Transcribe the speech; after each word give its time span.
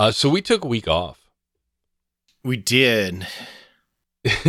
Uh, 0.00 0.10
so 0.10 0.30
we 0.30 0.40
took 0.40 0.64
a 0.64 0.66
week 0.66 0.88
off. 0.88 1.28
We 2.42 2.56
did. 2.56 3.26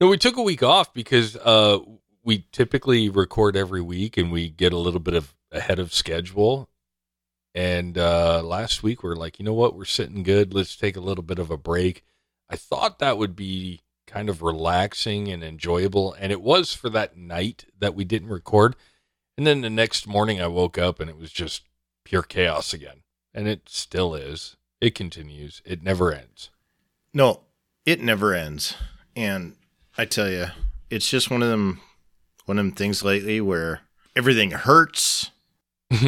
no, 0.00 0.08
we 0.08 0.16
took 0.16 0.38
a 0.38 0.42
week 0.42 0.62
off 0.62 0.94
because 0.94 1.36
uh, 1.36 1.80
we 2.24 2.46
typically 2.52 3.10
record 3.10 3.54
every 3.54 3.82
week 3.82 4.16
and 4.16 4.32
we 4.32 4.48
get 4.48 4.72
a 4.72 4.78
little 4.78 4.98
bit 4.98 5.12
of 5.12 5.34
ahead 5.52 5.78
of 5.78 5.92
schedule. 5.92 6.70
And 7.54 7.98
uh, 7.98 8.42
last 8.42 8.82
week 8.82 9.02
we 9.02 9.10
are 9.10 9.14
like, 9.14 9.38
you 9.38 9.44
know 9.44 9.52
what, 9.52 9.76
we're 9.76 9.84
sitting 9.84 10.22
good. 10.22 10.54
Let's 10.54 10.74
take 10.74 10.96
a 10.96 11.02
little 11.02 11.22
bit 11.22 11.38
of 11.38 11.50
a 11.50 11.58
break. 11.58 12.02
I 12.48 12.56
thought 12.56 12.98
that 12.98 13.18
would 13.18 13.36
be 13.36 13.82
kind 14.06 14.30
of 14.30 14.40
relaxing 14.40 15.28
and 15.28 15.44
enjoyable, 15.44 16.14
and 16.14 16.32
it 16.32 16.40
was 16.40 16.72
for 16.72 16.88
that 16.88 17.14
night 17.14 17.66
that 17.78 17.94
we 17.94 18.06
didn't 18.06 18.30
record. 18.30 18.74
And 19.36 19.46
then 19.46 19.60
the 19.60 19.68
next 19.68 20.06
morning 20.06 20.40
I 20.40 20.46
woke 20.46 20.78
up 20.78 20.98
and 20.98 21.10
it 21.10 21.18
was 21.18 21.30
just 21.30 21.64
pure 22.06 22.22
chaos 22.22 22.72
again, 22.72 23.02
and 23.34 23.46
it 23.46 23.68
still 23.68 24.14
is. 24.14 24.56
It 24.80 24.94
continues. 24.94 25.60
It 25.64 25.82
never 25.82 26.12
ends. 26.12 26.50
No, 27.12 27.42
it 27.84 28.00
never 28.00 28.34
ends. 28.34 28.74
And 29.16 29.56
I 29.96 30.04
tell 30.04 30.30
you, 30.30 30.46
it's 30.90 31.10
just 31.10 31.30
one 31.30 31.42
of 31.42 31.48
them 31.48 31.80
one 32.46 32.58
of 32.58 32.64
them 32.64 32.72
things 32.72 33.04
lately 33.04 33.40
where 33.40 33.82
everything 34.16 34.52
hurts. 34.52 35.30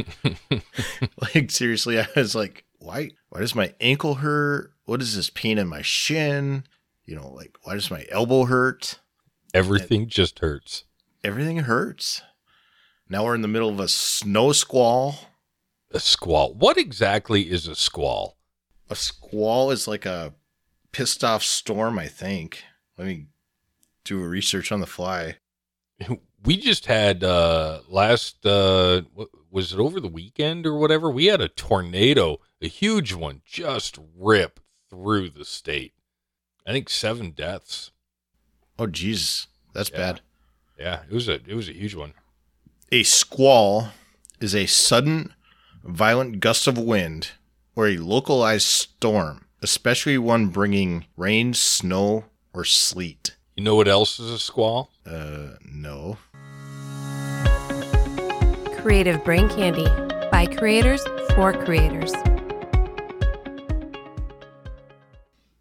like 1.34 1.50
seriously, 1.50 2.00
I 2.00 2.06
was 2.16 2.34
like, 2.34 2.64
why 2.78 3.10
why 3.28 3.40
does 3.40 3.54
my 3.54 3.74
ankle 3.80 4.16
hurt? 4.16 4.72
What 4.84 5.02
is 5.02 5.16
this 5.16 5.30
pain 5.30 5.58
in 5.58 5.68
my 5.68 5.82
shin? 5.82 6.64
You 7.04 7.16
know, 7.16 7.28
like 7.28 7.56
why 7.62 7.74
does 7.74 7.90
my 7.90 8.06
elbow 8.10 8.44
hurt? 8.44 9.00
Everything 9.52 10.02
and 10.02 10.10
just 10.10 10.38
hurts. 10.38 10.84
Everything 11.24 11.58
hurts. 11.58 12.22
Now 13.08 13.24
we're 13.24 13.34
in 13.34 13.42
the 13.42 13.48
middle 13.48 13.68
of 13.68 13.80
a 13.80 13.88
snow 13.88 14.52
squall. 14.52 15.16
A 15.90 15.98
squall. 15.98 16.54
What 16.54 16.78
exactly 16.78 17.50
is 17.50 17.66
a 17.66 17.74
squall? 17.74 18.36
A 18.90 18.96
squall 18.96 19.70
is 19.70 19.86
like 19.86 20.04
a 20.04 20.34
pissed 20.90 21.22
off 21.22 21.44
storm, 21.44 21.98
I 21.98 22.08
think. 22.08 22.64
Let 22.98 23.06
me 23.06 23.26
do 24.04 24.22
a 24.22 24.28
research 24.28 24.72
on 24.72 24.80
the 24.80 24.86
fly. 24.86 25.36
We 26.42 26.56
just 26.56 26.86
had 26.86 27.22
uh 27.22 27.80
last 27.86 28.46
uh 28.46 29.02
was 29.50 29.74
it 29.74 29.78
over 29.78 30.00
the 30.00 30.08
weekend 30.08 30.66
or 30.66 30.74
whatever? 30.74 31.10
We 31.10 31.26
had 31.26 31.42
a 31.42 31.48
tornado, 31.48 32.38
a 32.62 32.66
huge 32.66 33.12
one, 33.12 33.42
just 33.44 33.98
rip 34.16 34.58
through 34.88 35.28
the 35.28 35.44
state. 35.44 35.92
I 36.66 36.72
think 36.72 36.88
seven 36.88 37.32
deaths. 37.32 37.90
Oh 38.78 38.86
Jesus. 38.86 39.48
That's 39.74 39.90
yeah. 39.90 39.96
bad. 39.98 40.20
Yeah, 40.78 41.00
it 41.10 41.12
was 41.12 41.28
a 41.28 41.34
it 41.46 41.54
was 41.54 41.68
a 41.68 41.74
huge 41.74 41.94
one. 41.94 42.14
A 42.90 43.02
squall 43.02 43.88
is 44.40 44.54
a 44.54 44.64
sudden 44.64 45.34
violent 45.84 46.40
gust 46.40 46.66
of 46.66 46.78
wind 46.78 47.32
or 47.74 47.88
a 47.88 47.96
localized 47.96 48.66
storm, 48.66 49.46
especially 49.62 50.18
one 50.18 50.48
bringing 50.48 51.06
rain, 51.16 51.54
snow, 51.54 52.24
or 52.52 52.64
sleet. 52.64 53.36
You 53.56 53.64
know 53.64 53.76
what 53.76 53.88
else 53.88 54.18
is 54.18 54.30
a 54.30 54.38
squall? 54.38 54.90
Uh, 55.06 55.54
no. 55.64 56.18
Creative 58.78 59.22
Brain 59.22 59.48
Candy 59.48 59.86
by 60.30 60.46
creators 60.46 61.02
for 61.34 61.52
creators. 61.52 62.12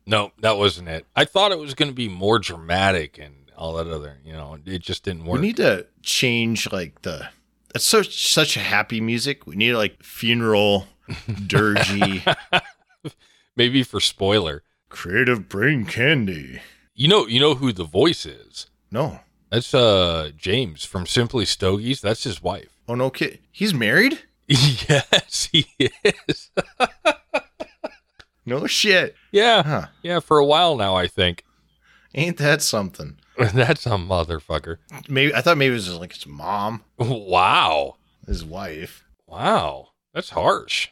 No, 0.05 0.31
that 0.39 0.57
wasn't 0.57 0.87
it. 0.87 1.05
I 1.15 1.25
thought 1.25 1.51
it 1.51 1.59
was 1.59 1.75
going 1.75 1.89
to 1.89 1.95
be 1.95 2.09
more 2.09 2.39
dramatic 2.39 3.19
and 3.19 3.35
all 3.55 3.73
that 3.73 3.87
other, 3.87 4.17
you 4.23 4.33
know, 4.33 4.57
it 4.65 4.81
just 4.81 5.03
didn't 5.03 5.25
work. 5.25 5.39
We 5.39 5.47
need 5.47 5.57
to 5.57 5.85
change 6.01 6.71
like 6.71 7.01
the 7.03 7.29
it's 7.75 7.85
such 7.85 8.31
such 8.31 8.57
a 8.57 8.61
happy 8.61 9.01
music. 9.01 9.45
We 9.45 9.55
need 9.55 9.73
like 9.73 10.01
funeral 10.01 10.87
dirgy. 11.09 12.35
Maybe 13.55 13.83
for 13.83 13.99
spoiler. 13.99 14.63
Creative 14.89 15.47
brain 15.49 15.85
candy. 15.85 16.61
You 16.95 17.07
know, 17.07 17.27
you 17.27 17.39
know 17.39 17.55
who 17.55 17.71
the 17.71 17.83
voice 17.83 18.25
is. 18.25 18.67
No, 18.91 19.19
that's 19.51 19.73
uh 19.73 20.31
James 20.35 20.85
from 20.85 21.05
Simply 21.05 21.45
Stogies. 21.45 22.01
That's 22.01 22.23
his 22.23 22.41
wife. 22.41 22.79
Oh 22.87 22.95
no, 22.95 23.09
kid, 23.09 23.39
he's 23.51 23.73
married. 23.73 24.19
yes, 24.47 25.49
he 25.51 25.67
is. 26.03 26.49
no 28.45 28.65
shit. 28.65 29.15
Yeah, 29.31 29.63
huh. 29.63 29.85
yeah, 30.01 30.19
for 30.19 30.39
a 30.39 30.45
while 30.45 30.75
now, 30.75 30.95
I 30.95 31.07
think. 31.07 31.45
Ain't 32.15 32.37
that 32.37 32.63
something? 32.63 33.19
That's 33.37 33.85
a 33.85 33.91
motherfucker. 33.91 34.77
Maybe 35.07 35.33
I 35.33 35.41
thought 35.41 35.57
maybe 35.57 35.73
it 35.73 35.75
was 35.75 35.93
like 35.95 36.13
his 36.13 36.25
mom. 36.25 36.83
Wow. 36.97 37.97
His 38.25 38.43
wife. 38.43 39.05
Wow, 39.29 39.89
that's 40.11 40.31
harsh. 40.31 40.89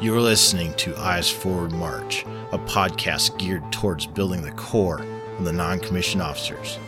You're 0.00 0.20
listening 0.20 0.74
to 0.74 0.96
Eyes 0.96 1.28
Forward 1.28 1.72
March, 1.72 2.24
a 2.52 2.58
podcast 2.58 3.36
geared 3.36 3.72
towards 3.72 4.06
building 4.06 4.42
the 4.42 4.52
core 4.52 5.02
of 5.38 5.44
the 5.44 5.52
non 5.52 5.80
commissioned 5.80 6.22
officers. 6.22 6.78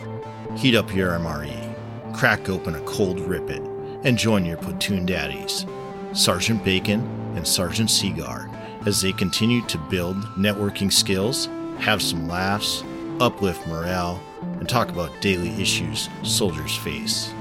Heat 0.55 0.75
up 0.75 0.95
your 0.95 1.11
MRE, 1.11 2.15
crack 2.15 2.47
open 2.47 2.75
a 2.75 2.81
cold 2.83 3.19
Rip 3.19 3.49
It, 3.49 3.61
and 4.05 4.17
join 4.17 4.45
your 4.45 4.55
platoon 4.55 5.05
daddies, 5.05 5.65
Sergeant 6.13 6.63
Bacon 6.63 7.01
and 7.35 7.45
Sergeant 7.45 7.89
Seagar, 7.89 8.49
as 8.87 9.01
they 9.01 9.11
continue 9.11 9.61
to 9.67 9.77
build 9.77 10.15
networking 10.37 10.91
skills, 10.91 11.49
have 11.79 12.01
some 12.01 12.29
laughs, 12.29 12.81
uplift 13.19 13.67
morale, 13.67 14.23
and 14.41 14.69
talk 14.69 14.87
about 14.87 15.11
daily 15.19 15.49
issues 15.61 16.07
soldiers 16.23 16.77
face. 16.77 17.33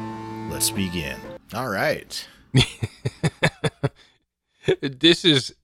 Let's 0.51 0.71
begin. 0.71 1.17
All 1.55 1.69
right. 1.69 2.27
this 4.83 5.25
is 5.25 5.55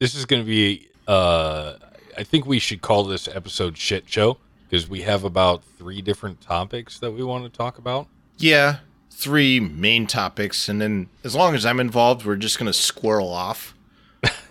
this 0.00 0.14
is 0.14 0.24
going 0.24 0.42
to 0.42 0.46
be. 0.46 0.88
Uh, 1.06 1.74
I 2.16 2.22
think 2.22 2.46
we 2.46 2.58
should 2.58 2.82
call 2.82 3.04
this 3.04 3.28
episode 3.28 3.76
"shit 3.76 4.08
show" 4.08 4.38
because 4.68 4.88
we 4.88 5.02
have 5.02 5.24
about 5.24 5.62
three 5.78 6.02
different 6.02 6.40
topics 6.40 6.98
that 6.98 7.12
we 7.12 7.22
want 7.22 7.44
to 7.44 7.50
talk 7.50 7.78
about. 7.78 8.08
Yeah, 8.38 8.78
three 9.10 9.60
main 9.60 10.06
topics, 10.06 10.68
and 10.68 10.80
then 10.80 11.08
as 11.24 11.34
long 11.34 11.54
as 11.54 11.64
I'm 11.64 11.80
involved, 11.80 12.24
we're 12.24 12.36
just 12.36 12.58
going 12.58 12.66
to 12.66 12.72
squirrel 12.72 13.32
off, 13.32 13.74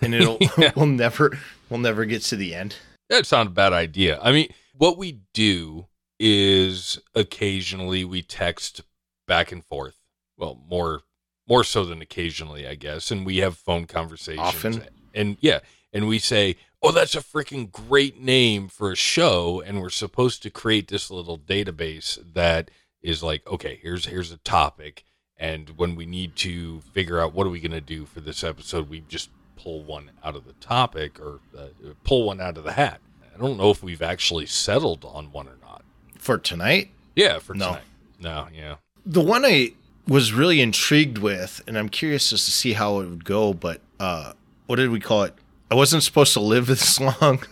and 0.00 0.14
it'll 0.14 0.38
yeah. 0.58 0.72
we'll 0.76 0.86
never 0.86 1.38
we'll 1.70 1.80
never 1.80 2.04
get 2.04 2.22
to 2.22 2.36
the 2.36 2.54
end. 2.54 2.76
That's 3.08 3.30
not 3.30 3.46
a 3.46 3.50
bad 3.50 3.72
idea. 3.72 4.18
I 4.22 4.32
mean, 4.32 4.48
what 4.74 4.98
we 4.98 5.20
do 5.32 5.86
is 6.18 6.98
occasionally 7.14 8.04
we 8.04 8.22
text 8.22 8.80
back 9.28 9.52
and 9.52 9.64
forth. 9.64 9.96
Well, 10.36 10.60
more 10.68 11.02
more 11.48 11.62
so 11.62 11.84
than 11.84 12.02
occasionally, 12.02 12.66
I 12.66 12.74
guess, 12.74 13.10
and 13.10 13.24
we 13.24 13.38
have 13.38 13.56
phone 13.56 13.86
conversations. 13.86 14.40
Often 14.40 14.88
and 15.16 15.36
yeah, 15.40 15.60
and 15.92 16.06
we 16.06 16.18
say, 16.18 16.56
"Oh, 16.82 16.92
that's 16.92 17.14
a 17.14 17.20
freaking 17.20 17.72
great 17.72 18.20
name 18.20 18.68
for 18.68 18.92
a 18.92 18.96
show," 18.96 19.60
and 19.60 19.80
we're 19.80 19.90
supposed 19.90 20.42
to 20.42 20.50
create 20.50 20.88
this 20.88 21.10
little 21.10 21.38
database 21.38 22.18
that 22.34 22.70
is 23.02 23.22
like, 23.22 23.46
okay, 23.46 23.78
here's 23.82 24.06
here's 24.06 24.30
a 24.30 24.38
topic, 24.38 25.04
and 25.36 25.70
when 25.70 25.96
we 25.96 26.06
need 26.06 26.36
to 26.36 26.80
figure 26.92 27.20
out 27.20 27.32
what 27.32 27.46
are 27.46 27.50
we 27.50 27.60
going 27.60 27.72
to 27.72 27.80
do 27.80 28.04
for 28.04 28.20
this 28.20 28.44
episode, 28.44 28.88
we 28.88 29.00
just 29.08 29.30
pull 29.56 29.82
one 29.82 30.10
out 30.22 30.36
of 30.36 30.44
the 30.44 30.52
topic 30.54 31.18
or 31.18 31.40
uh, 31.58 31.66
pull 32.04 32.24
one 32.24 32.40
out 32.40 32.58
of 32.58 32.64
the 32.64 32.72
hat. 32.72 33.00
I 33.34 33.38
don't 33.38 33.56
know 33.56 33.70
if 33.70 33.82
we've 33.82 34.02
actually 34.02 34.46
settled 34.46 35.04
on 35.04 35.32
one 35.32 35.48
or 35.48 35.56
not 35.60 35.82
for 36.18 36.38
tonight. 36.38 36.90
Yeah, 37.14 37.38
for 37.38 37.54
no. 37.54 37.66
tonight. 37.66 37.82
No, 38.20 38.48
yeah. 38.54 38.76
The 39.04 39.20
one 39.20 39.44
I 39.44 39.72
was 40.08 40.32
really 40.32 40.60
intrigued 40.60 41.18
with, 41.18 41.60
and 41.66 41.78
I'm 41.78 41.88
curious 41.88 42.30
just 42.30 42.44
to 42.46 42.50
see 42.50 42.72
how 42.72 43.00
it 43.00 43.08
would 43.08 43.24
go, 43.24 43.52
but 43.52 43.80
uh, 44.00 44.32
what 44.66 44.76
did 44.76 44.90
we 44.90 45.00
call 45.00 45.22
it? 45.24 45.34
I 45.70 45.74
wasn't 45.74 46.02
supposed 46.02 46.32
to 46.34 46.40
live 46.40 46.66
this 46.66 47.00
long. 47.00 47.42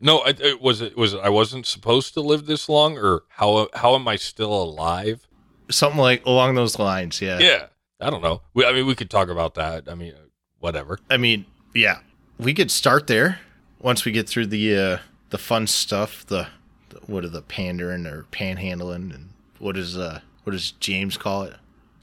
no, 0.00 0.22
it, 0.24 0.40
it 0.40 0.60
was 0.60 0.80
it 0.80 0.96
was 0.96 1.14
I 1.14 1.28
wasn't 1.28 1.66
supposed 1.66 2.14
to 2.14 2.20
live 2.20 2.46
this 2.46 2.68
long, 2.68 2.96
or 2.98 3.22
how 3.30 3.68
how 3.74 3.94
am 3.94 4.06
I 4.08 4.16
still 4.16 4.52
alive? 4.52 5.26
Something 5.70 6.00
like 6.00 6.24
along 6.26 6.54
those 6.54 6.78
lines. 6.78 7.20
Yeah. 7.20 7.38
Yeah. 7.38 7.66
I 8.00 8.10
don't 8.10 8.22
know. 8.22 8.42
We, 8.52 8.66
I 8.66 8.72
mean, 8.72 8.86
we 8.86 8.94
could 8.94 9.08
talk 9.08 9.28
about 9.28 9.54
that. 9.54 9.88
I 9.88 9.94
mean, 9.94 10.12
whatever. 10.58 10.98
I 11.08 11.16
mean, 11.16 11.46
yeah, 11.74 12.00
we 12.38 12.52
could 12.52 12.70
start 12.70 13.06
there 13.06 13.38
once 13.80 14.04
we 14.04 14.12
get 14.12 14.28
through 14.28 14.46
the 14.46 14.76
uh, 14.76 14.98
the 15.30 15.38
fun 15.38 15.66
stuff. 15.66 16.26
The, 16.26 16.48
the 16.90 17.00
what 17.06 17.24
are 17.24 17.28
the 17.30 17.42
pandering 17.42 18.06
or 18.06 18.24
panhandling, 18.30 19.14
and 19.14 19.30
what 19.58 19.76
is 19.76 19.96
uh 19.96 20.20
what 20.42 20.52
does 20.52 20.72
James 20.72 21.16
call 21.16 21.44
it? 21.44 21.54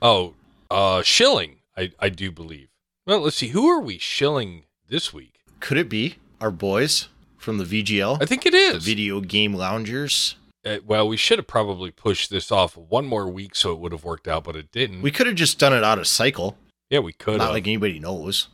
Oh, 0.01 0.33
uh, 0.71 1.03
shilling. 1.03 1.57
I 1.77 1.91
I 1.99 2.09
do 2.09 2.31
believe. 2.31 2.69
Well, 3.11 3.19
let's 3.19 3.35
see. 3.35 3.49
Who 3.49 3.67
are 3.67 3.81
we 3.81 3.97
shilling 3.97 4.63
this 4.87 5.13
week? 5.13 5.41
Could 5.59 5.77
it 5.77 5.89
be 5.89 6.15
our 6.39 6.49
boys 6.49 7.09
from 7.37 7.57
the 7.57 7.65
VGL? 7.65 8.21
I 8.21 8.25
think 8.25 8.45
it 8.45 8.53
is. 8.53 8.85
The 8.85 8.95
video 8.95 9.19
game 9.19 9.53
loungers. 9.53 10.37
Uh, 10.65 10.77
well, 10.85 11.05
we 11.05 11.17
should 11.17 11.37
have 11.37 11.45
probably 11.45 11.91
pushed 11.91 12.29
this 12.29 12.53
off 12.53 12.77
one 12.77 13.05
more 13.05 13.27
week 13.27 13.53
so 13.53 13.73
it 13.73 13.79
would 13.79 13.91
have 13.91 14.05
worked 14.05 14.29
out, 14.29 14.45
but 14.45 14.55
it 14.55 14.71
didn't. 14.71 15.01
We 15.01 15.11
could 15.11 15.27
have 15.27 15.35
just 15.35 15.59
done 15.59 15.73
it 15.73 15.83
out 15.83 15.99
of 15.99 16.07
cycle. 16.07 16.55
Yeah, 16.89 16.99
we 16.99 17.11
could. 17.11 17.39
Not 17.39 17.51
like 17.51 17.67
anybody 17.67 17.99
knows. 17.99 18.47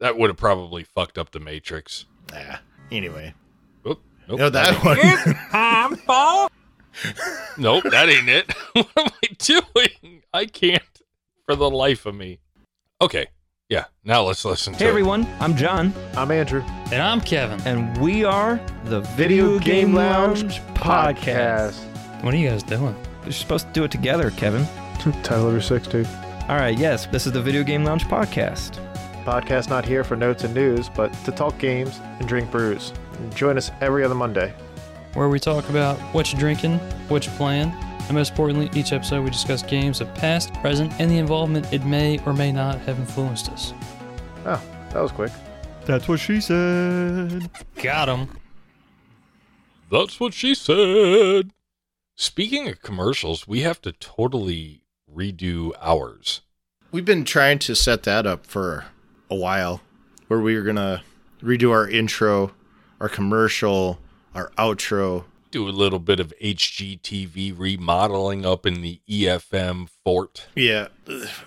That 0.00 0.16
would 0.16 0.30
have 0.30 0.38
probably 0.38 0.84
fucked 0.84 1.18
up 1.18 1.32
the 1.32 1.40
Matrix. 1.40 2.06
Ah. 2.32 2.62
Anyway. 2.90 3.34
Oop, 3.86 4.00
nope, 4.26 4.38
know 4.38 4.48
that, 4.48 4.82
that 4.82 4.86
one. 5.52 6.48
nope, 7.58 7.84
that 7.90 8.08
ain't 8.08 8.30
it. 8.30 8.54
what 8.72 8.88
am 8.96 9.10
I 9.22 9.28
doing? 9.36 10.22
I 10.32 10.46
can't 10.46 10.82
for 11.44 11.54
the 11.54 11.68
life 11.68 12.06
of 12.06 12.14
me. 12.14 12.38
Okay, 13.02 13.26
Yeah. 13.68 13.84
Now 14.04 14.22
let's 14.22 14.44
listen 14.46 14.72
to 14.72 14.78
Hey 14.78 14.86
it. 14.86 14.88
everyone, 14.88 15.26
I'm 15.40 15.54
John, 15.54 15.92
I'm 16.16 16.30
Andrew. 16.30 16.62
And 16.90 17.02
I'm 17.02 17.20
Kevin. 17.20 17.60
and 17.66 17.96
we 18.00 18.24
are 18.24 18.58
the 18.84 19.00
Video 19.00 19.58
Game 19.58 19.92
Lounge 19.94 20.60
Podcast. 20.74 21.74
What 22.24 22.32
are 22.32 22.36
you 22.38 22.48
guys 22.48 22.62
doing? 22.62 22.96
You're 23.24 23.32
supposed 23.32 23.66
to 23.66 23.72
do 23.72 23.84
it 23.84 23.90
together, 23.90 24.30
Kevin. 24.30 24.66
Tyler 25.22 25.60
60. 25.60 26.06
All 26.48 26.56
right, 26.56 26.78
yes, 26.78 27.06
this 27.08 27.26
is 27.26 27.32
the 27.32 27.42
Video 27.42 27.62
Game 27.62 27.84
Lounge 27.84 28.04
Podcast. 28.06 28.82
Podcast 29.26 29.68
not 29.68 29.84
here 29.84 30.02
for 30.02 30.16
notes 30.16 30.44
and 30.44 30.54
news, 30.54 30.88
but 30.88 31.12
to 31.26 31.30
talk 31.30 31.58
games 31.58 32.00
and 32.20 32.26
drink 32.26 32.50
brews. 32.50 32.94
Join 33.34 33.58
us 33.58 33.70
every 33.82 34.02
other 34.02 34.14
Monday. 34.14 34.54
Where 35.12 35.28
we 35.28 35.38
talk 35.38 35.68
about 35.68 35.98
what 36.14 36.32
you're 36.32 36.40
drinking, 36.40 36.78
what 37.08 37.26
you're 37.26 37.34
playing, 37.36 37.70
and 38.08 38.16
most 38.16 38.30
importantly, 38.30 38.70
each 38.74 38.92
episode 38.92 39.22
we 39.22 39.30
discuss 39.30 39.62
games 39.62 40.00
of 40.00 40.12
past, 40.14 40.52
present, 40.54 40.92
and 40.98 41.10
the 41.10 41.18
involvement 41.18 41.70
it 41.72 41.84
may 41.84 42.18
or 42.24 42.32
may 42.32 42.50
not 42.50 42.78
have 42.80 42.98
influenced 42.98 43.50
us. 43.50 43.72
Oh, 44.46 44.62
that 44.92 45.00
was 45.00 45.12
quick. 45.12 45.30
That's 45.84 46.08
what 46.08 46.18
she 46.18 46.40
said. 46.40 47.50
Got 47.76 48.08
him. 48.08 48.28
That's 49.90 50.18
what 50.18 50.34
she 50.34 50.54
said. 50.54 51.50
Speaking 52.14 52.68
of 52.68 52.82
commercials, 52.82 53.46
we 53.46 53.60
have 53.60 53.80
to 53.82 53.92
totally 53.92 54.82
redo 55.14 55.72
ours. 55.80 56.40
We've 56.90 57.04
been 57.04 57.24
trying 57.24 57.58
to 57.60 57.74
set 57.74 58.02
that 58.04 58.26
up 58.26 58.46
for 58.46 58.86
a 59.30 59.34
while, 59.34 59.82
where 60.26 60.40
we 60.40 60.56
were 60.56 60.62
gonna 60.62 61.02
redo 61.42 61.70
our 61.70 61.88
intro, 61.88 62.52
our 63.00 63.08
commercial, 63.08 63.98
our 64.34 64.50
outro. 64.58 65.24
Do 65.50 65.68
a 65.68 65.70
little 65.70 65.98
bit 65.98 66.20
of 66.20 66.34
HGTV 66.42 67.58
remodeling 67.58 68.44
up 68.44 68.66
in 68.66 68.82
the 68.82 69.00
EFM 69.08 69.88
fort. 70.04 70.46
Yeah, 70.54 70.88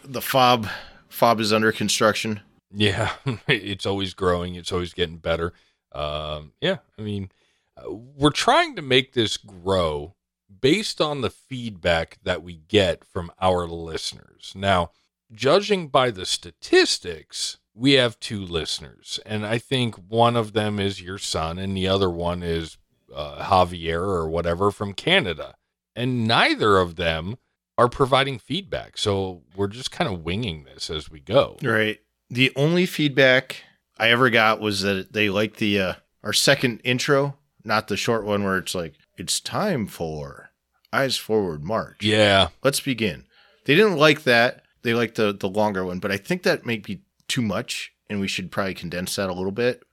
the 0.04 0.22
fob 0.22 0.68
fob 1.08 1.40
is 1.40 1.54
under 1.54 1.72
construction. 1.72 2.42
Yeah, 2.74 3.12
it's 3.48 3.86
always 3.86 4.14
growing. 4.14 4.56
It's 4.56 4.72
always 4.72 4.94
getting 4.94 5.18
better. 5.18 5.54
Um, 5.92 6.54
yeah, 6.62 6.78
I 6.98 7.02
mean, 7.02 7.32
uh, 7.78 7.92
we're 7.92 8.32
trying 8.32 8.76
to 8.76 8.82
make 8.82 9.14
this 9.14 9.38
grow 9.38 10.16
based 10.62 11.02
on 11.02 11.22
the 11.22 11.30
feedback 11.30 12.18
that 12.24 12.44
we 12.44 12.56
get 12.56 13.04
from 13.04 13.32
our 13.42 13.68
listeners. 13.68 14.54
Now, 14.56 14.92
judging 15.34 15.88
by 15.88 16.12
the 16.12 16.26
statistics, 16.26 17.58
we 17.74 17.94
have 17.94 18.20
two 18.20 18.42
listeners, 18.42 19.20
and 19.26 19.46
I 19.46 19.58
think 19.58 19.96
one 19.96 20.36
of 20.36 20.54
them 20.54 20.80
is 20.80 21.02
your 21.02 21.18
son, 21.18 21.58
and 21.58 21.76
the 21.76 21.88
other 21.88 22.10
one 22.10 22.44
is 22.44 22.78
uh, 23.14 23.44
Javier 23.46 24.02
or 24.02 24.30
whatever 24.30 24.72
from 24.72 24.94
Canada. 24.94 25.56
And 25.96 26.28
neither 26.28 26.78
of 26.78 26.96
them 26.96 27.38
are 27.78 27.90
providing 27.90 28.40
feedback. 28.40 28.98
So 28.98 29.44
we're 29.56 29.68
just 29.68 29.92
kind 29.92 30.12
of 30.12 30.24
winging 30.24 30.64
this 30.64 30.90
as 30.90 31.10
we 31.10 31.20
go. 31.20 31.58
Right. 31.62 32.00
The 32.30 32.52
only 32.56 32.86
feedback 32.86 33.64
I 33.98 34.10
ever 34.10 34.30
got 34.30 34.62
was 34.62 34.82
that 34.82 35.14
they 35.14 35.30
liked 35.30 35.58
the 35.58 35.80
uh, 35.80 35.94
our 36.24 36.34
second 36.34 36.80
intro, 36.84 37.38
not 37.64 37.88
the 37.88 37.98
short 37.98 38.24
one 38.24 38.44
where 38.44 38.58
it's 38.58 38.76
like 38.76 38.96
it's 39.18 39.40
time 39.40 39.88
for 39.88 40.52
eyes 40.94 41.18
forward 41.18 41.64
march. 41.64 42.04
Yeah. 42.04 42.50
Let's 42.64 42.80
begin. 42.80 43.26
They 43.66 43.76
didn't 43.76 43.98
like 43.98 44.24
that. 44.24 44.64
They 44.84 44.94
liked 44.94 45.16
the 45.16 45.34
the 45.34 45.50
longer 45.50 45.86
one, 45.86 46.00
but 46.00 46.12
I 46.12 46.18
think 46.18 46.44
that 46.44 46.66
may 46.66 46.78
be 46.78 47.04
too 47.28 47.42
much, 47.42 47.94
and 48.10 48.20
we 48.20 48.28
should 48.28 48.52
probably 48.52 48.74
condense 48.74 49.16
that 49.16 49.30
a 49.30 49.34
little 49.34 49.52
bit. 49.52 49.84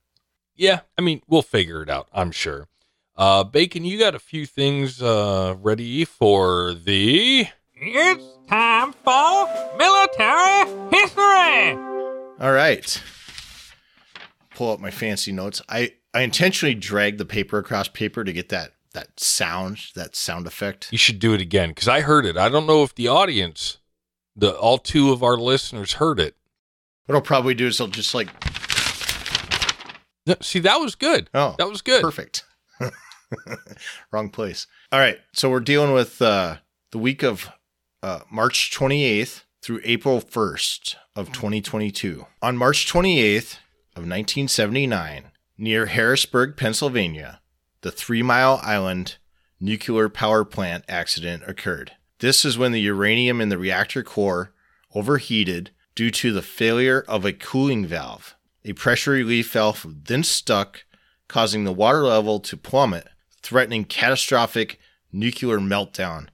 Yeah, 0.56 0.80
I 0.96 1.02
mean, 1.02 1.22
we'll 1.28 1.42
figure 1.42 1.82
it 1.82 1.90
out, 1.90 2.08
I'm 2.12 2.32
sure. 2.32 2.66
Uh, 3.18 3.42
Bacon, 3.42 3.84
you 3.84 3.98
got 3.98 4.14
a 4.14 4.18
few 4.20 4.46
things 4.46 5.02
uh, 5.02 5.56
ready 5.60 6.04
for 6.04 6.72
the. 6.74 7.48
It's 7.74 8.24
time 8.48 8.92
for 8.92 9.48
military 9.76 10.88
history. 10.92 11.72
All 12.40 12.52
right. 12.52 13.02
Pull 14.54 14.70
up 14.72 14.78
my 14.80 14.92
fancy 14.92 15.32
notes. 15.32 15.60
I 15.68 15.94
I 16.14 16.22
intentionally 16.22 16.74
dragged 16.76 17.18
the 17.18 17.24
paper 17.24 17.58
across 17.58 17.88
paper 17.88 18.22
to 18.22 18.32
get 18.32 18.48
that 18.50 18.74
that 18.94 19.18
sound, 19.18 19.78
that 19.96 20.14
sound 20.16 20.46
effect. 20.46 20.88
You 20.92 20.98
should 20.98 21.18
do 21.18 21.34
it 21.34 21.40
again 21.40 21.70
because 21.70 21.88
I 21.88 22.00
heard 22.02 22.24
it. 22.24 22.36
I 22.36 22.48
don't 22.48 22.66
know 22.66 22.82
if 22.84 22.94
the 22.94 23.08
audience, 23.08 23.78
the 24.36 24.56
all 24.56 24.78
two 24.78 25.10
of 25.12 25.22
our 25.24 25.36
listeners, 25.36 25.94
heard 25.94 26.20
it. 26.20 26.36
What 27.06 27.16
I'll 27.16 27.20
probably 27.20 27.54
do 27.54 27.66
is 27.66 27.80
I'll 27.80 27.86
just 27.88 28.14
like 28.14 28.28
No, 30.26 30.36
See, 30.40 30.58
that 30.60 30.76
was 30.76 30.94
good. 30.94 31.30
oh 31.34 31.54
That 31.58 31.68
was 31.68 31.82
good. 31.82 32.00
perfect. 32.02 32.44
Wrong 34.10 34.30
place. 34.30 34.66
All 34.92 35.00
right. 35.00 35.18
So 35.32 35.50
we're 35.50 35.60
dealing 35.60 35.92
with 35.92 36.20
uh, 36.22 36.56
the 36.90 36.98
week 36.98 37.22
of 37.22 37.50
uh, 38.02 38.20
March 38.30 38.70
28th 38.74 39.42
through 39.62 39.80
April 39.84 40.20
1st 40.20 40.96
of 41.16 41.32
2022. 41.32 42.26
On 42.42 42.56
March 42.56 42.90
28th 42.90 43.58
of 43.94 44.04
1979, 44.04 45.30
near 45.56 45.86
Harrisburg, 45.86 46.56
Pennsylvania, 46.56 47.40
the 47.82 47.90
Three 47.90 48.22
Mile 48.22 48.60
Island 48.62 49.16
nuclear 49.60 50.08
power 50.08 50.44
plant 50.44 50.84
accident 50.88 51.42
occurred. 51.46 51.92
This 52.20 52.44
is 52.44 52.58
when 52.58 52.72
the 52.72 52.80
uranium 52.80 53.40
in 53.40 53.48
the 53.48 53.58
reactor 53.58 54.02
core 54.02 54.52
overheated 54.94 55.70
due 55.94 56.10
to 56.10 56.32
the 56.32 56.42
failure 56.42 57.04
of 57.08 57.24
a 57.24 57.32
cooling 57.32 57.86
valve. 57.86 58.36
A 58.64 58.72
pressure 58.72 59.12
relief 59.12 59.52
valve 59.52 59.86
then 60.04 60.22
stuck, 60.22 60.84
causing 61.26 61.64
the 61.64 61.72
water 61.72 62.02
level 62.02 62.40
to 62.40 62.56
plummet, 62.56 63.08
threatening 63.48 63.82
catastrophic 63.82 64.78
nuclear 65.10 65.58
meltdown. 65.58 66.28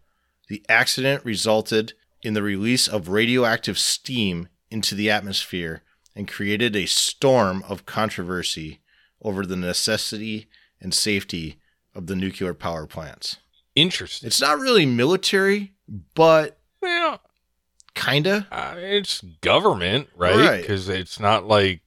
The 0.49 0.65
accident 0.69 1.25
resulted 1.25 1.93
in 2.25 2.35
the 2.35 2.43
release 2.43 2.89
of 2.89 3.09
radioactive 3.09 3.79
steam 3.79 4.49
into 4.69 4.97
the 4.97 5.09
atmosphere 5.09 5.83
and 6.17 6.27
created 6.27 6.75
a 6.75 6.87
storm 6.87 7.63
of 7.69 7.87
controversy 7.87 8.81
over 9.23 9.47
the 9.47 9.55
necessity 9.55 10.49
and 10.81 10.93
safety 10.93 11.61
of 11.95 12.09
the 12.09 12.17
nuclear 12.17 12.53
power 12.53 12.85
plants. 12.85 13.37
Interesting. 13.77 14.27
It's 14.27 14.41
not 14.41 14.59
really 14.59 14.85
military, 14.85 15.73
but 16.17 16.59
well, 16.83 17.21
kinda. 17.95 18.49
uh, 18.51 18.75
it's 18.77 19.21
government, 19.41 20.09
right? 20.17 20.35
Right. 20.37 20.61
Because 20.63 20.89
it's 20.89 21.21
not 21.21 21.47
like 21.47 21.81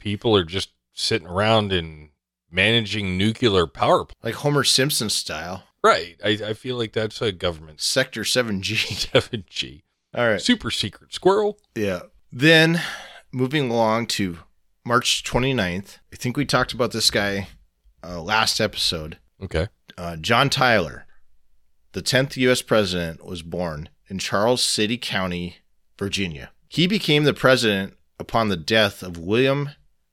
people 0.00 0.36
are 0.36 0.44
just 0.44 0.70
sitting 0.94 1.28
around 1.28 1.72
and 1.72 2.08
managing 2.54 3.18
nuclear 3.18 3.66
power. 3.66 4.04
Pl- 4.04 4.14
Like 4.22 4.34
Homer 4.36 4.64
Simpson 4.64 5.10
style. 5.10 5.64
right. 5.82 6.16
I, 6.24 6.30
I 6.46 6.54
feel 6.54 6.76
like 6.76 6.92
that's 6.92 7.20
a 7.20 7.32
government 7.32 7.80
Sector 7.80 8.22
7G. 8.22 9.10
7G. 9.10 9.82
All 10.16 10.28
right. 10.28 10.40
Super 10.40 10.70
secret 10.70 11.12
squirrel. 11.12 11.58
Yeah. 11.74 12.02
Then 12.32 12.80
moving 13.32 13.70
along 13.70 14.06
to 14.06 14.38
March 14.84 15.24
29th, 15.24 15.98
I 16.12 16.16
think 16.16 16.36
we 16.36 16.44
talked 16.44 16.72
about 16.72 16.92
this 16.92 17.10
guy 17.10 17.48
uh, 18.06 18.20
last 18.22 18.60
episode. 18.60 19.18
Okay. 19.42 19.68
Uh, 19.98 20.16
John 20.16 20.50
Tyler, 20.50 21.06
the 21.92 22.02
10th 22.02 22.36
U.S. 22.36 22.62
president, 22.62 23.24
was 23.24 23.42
born 23.42 23.88
in 24.08 24.18
Charles 24.18 24.62
City 24.62 24.98
County, 24.98 25.56
Virginia. 25.98 26.50
He 26.68 26.86
became 26.86 27.24
the 27.24 27.34
president 27.34 27.94
upon 28.18 28.48
the 28.48 28.56
death 28.56 29.02
of 29.02 29.16
William 29.18 29.70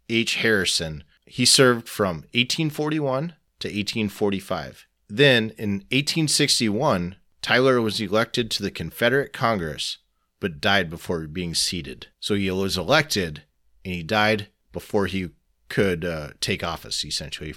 H. 0.10 0.36
Harrison. 0.36 1.03
He 1.31 1.45
served 1.45 1.88
from 1.88 2.25
1841 2.33 3.35
to 3.59 3.67
1845. 3.69 4.85
Then, 5.07 5.51
in 5.57 5.85
1861, 5.91 7.15
Tyler 7.41 7.81
was 7.81 8.01
elected 8.01 8.51
to 8.51 8.61
the 8.61 8.69
Confederate 8.69 9.31
Congress, 9.31 10.00
but 10.41 10.59
died 10.59 10.89
before 10.89 11.21
being 11.27 11.55
seated. 11.55 12.07
So 12.19 12.35
he 12.35 12.51
was 12.51 12.77
elected, 12.77 13.43
and 13.85 13.93
he 13.93 14.03
died 14.03 14.50
before 14.73 15.05
he 15.05 15.29
could 15.69 16.03
uh, 16.03 16.31
take 16.41 16.65
office, 16.65 17.05
essentially, 17.05 17.55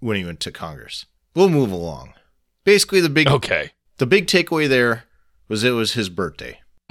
when 0.00 0.18
he 0.18 0.24
went 0.26 0.40
to 0.40 0.52
Congress. 0.52 1.06
We'll 1.34 1.48
move 1.48 1.72
along. 1.72 2.12
Basically, 2.64 3.00
the 3.00 3.08
big 3.08 3.28
Okay. 3.28 3.70
the 3.96 4.06
big 4.06 4.26
takeaway 4.26 4.68
there 4.68 5.04
was 5.48 5.64
it 5.64 5.70
was 5.70 5.94
his 5.94 6.10
birthday. 6.10 6.60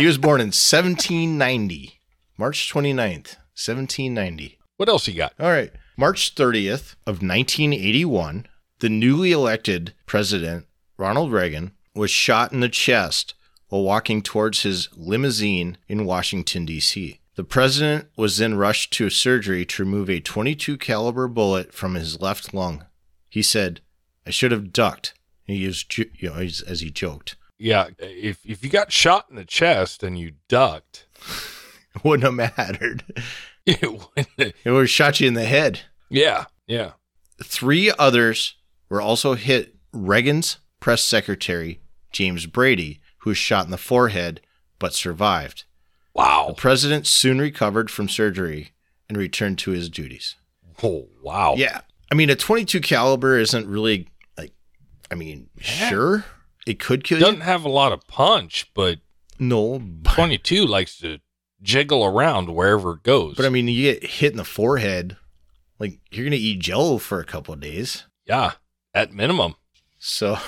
he 0.00 0.06
was 0.06 0.18
born 0.18 0.40
in 0.40 0.48
1790, 0.48 2.00
March 2.36 2.72
29th, 2.72 3.36
1790. 3.54 4.58
What 4.76 4.88
else 4.88 5.06
you 5.06 5.14
got? 5.14 5.32
All 5.38 5.50
right. 5.50 5.72
March 5.96 6.34
30th 6.34 6.94
of 7.06 7.22
1981, 7.22 8.46
the 8.80 8.88
newly 8.88 9.30
elected 9.32 9.94
president, 10.06 10.66
Ronald 10.96 11.32
Reagan, 11.32 11.72
was 11.94 12.10
shot 12.10 12.52
in 12.52 12.60
the 12.60 12.68
chest 12.68 13.34
while 13.68 13.82
walking 13.82 14.22
towards 14.22 14.62
his 14.62 14.88
limousine 14.96 15.78
in 15.88 16.04
Washington 16.04 16.66
D.C. 16.66 17.20
The 17.36 17.44
president 17.44 18.08
was 18.16 18.38
then 18.38 18.56
rushed 18.56 18.92
to 18.94 19.06
a 19.06 19.10
surgery 19.10 19.64
to 19.66 19.84
remove 19.84 20.10
a 20.10 20.20
22 20.20 20.76
caliber 20.78 21.28
bullet 21.28 21.72
from 21.72 21.94
his 21.94 22.20
left 22.20 22.52
lung. 22.52 22.84
He 23.28 23.42
said, 23.42 23.80
"I 24.26 24.30
should 24.30 24.52
have 24.52 24.72
ducked." 24.72 25.14
He 25.44 25.56
used, 25.56 25.96
you 25.98 26.08
know, 26.22 26.34
as 26.34 26.60
as 26.62 26.80
he 26.80 26.90
joked. 26.90 27.36
Yeah. 27.58 27.88
If 27.98 28.44
if 28.44 28.62
you 28.62 28.70
got 28.70 28.92
shot 28.92 29.26
in 29.30 29.36
the 29.36 29.44
chest 29.44 30.02
and 30.02 30.18
you 30.18 30.32
ducked, 30.48 31.06
it 31.94 32.04
Wouldn't 32.04 32.24
have 32.24 32.56
mattered. 32.56 33.04
it 34.36 34.64
would 34.64 34.80
have 34.80 34.90
shot 34.90 35.20
you 35.20 35.28
in 35.28 35.34
the 35.34 35.44
head. 35.44 35.80
yeah. 36.10 36.44
Yeah. 36.66 36.92
Three 37.42 37.92
others 37.98 38.54
were 38.88 39.00
also 39.02 39.34
hit 39.34 39.74
Reagan's 39.92 40.58
press 40.80 41.02
secretary, 41.02 41.80
James 42.12 42.46
Brady, 42.46 43.00
who 43.18 43.30
was 43.30 43.36
shot 43.38 43.64
in 43.66 43.70
the 43.70 43.76
forehead 43.76 44.40
but 44.78 44.94
survived. 44.94 45.64
Wow. 46.14 46.46
The 46.48 46.54
president 46.54 47.06
soon 47.06 47.40
recovered 47.40 47.90
from 47.90 48.08
surgery 48.08 48.70
and 49.08 49.18
returned 49.18 49.58
to 49.58 49.72
his 49.72 49.90
duties. 49.90 50.36
Oh, 50.82 51.08
wow. 51.22 51.54
Yeah. 51.56 51.80
I 52.10 52.14
mean, 52.14 52.30
a 52.30 52.36
22 52.36 52.80
caliber 52.80 53.36
isn't 53.38 53.66
really 53.66 54.08
like, 54.38 54.52
I 55.10 55.14
mean, 55.16 55.50
sure, 55.58 56.24
it 56.66 56.78
could 56.78 57.04
kill 57.04 57.18
Doesn't 57.18 57.36
you. 57.36 57.42
have 57.42 57.64
a 57.64 57.68
lot 57.68 57.92
of 57.92 58.06
punch, 58.06 58.70
but 58.74 59.00
No, 59.38 59.78
but, 59.78 60.14
22 60.14 60.64
likes 60.66 60.98
to 61.00 61.18
jiggle 61.64 62.04
around 62.04 62.54
wherever 62.54 62.92
it 62.92 63.02
goes. 63.02 63.34
but 63.36 63.44
I 63.44 63.48
mean, 63.48 63.66
you 63.66 63.92
get 63.92 64.04
hit 64.04 64.30
in 64.32 64.36
the 64.36 64.44
forehead, 64.44 65.16
like 65.80 65.98
you're 66.12 66.24
gonna 66.24 66.36
eat 66.36 66.60
Jello 66.60 66.98
for 66.98 67.18
a 67.18 67.24
couple 67.24 67.52
of 67.54 67.60
days. 67.60 68.04
yeah, 68.26 68.52
at 68.94 69.12
minimum. 69.12 69.56
So, 69.98 70.38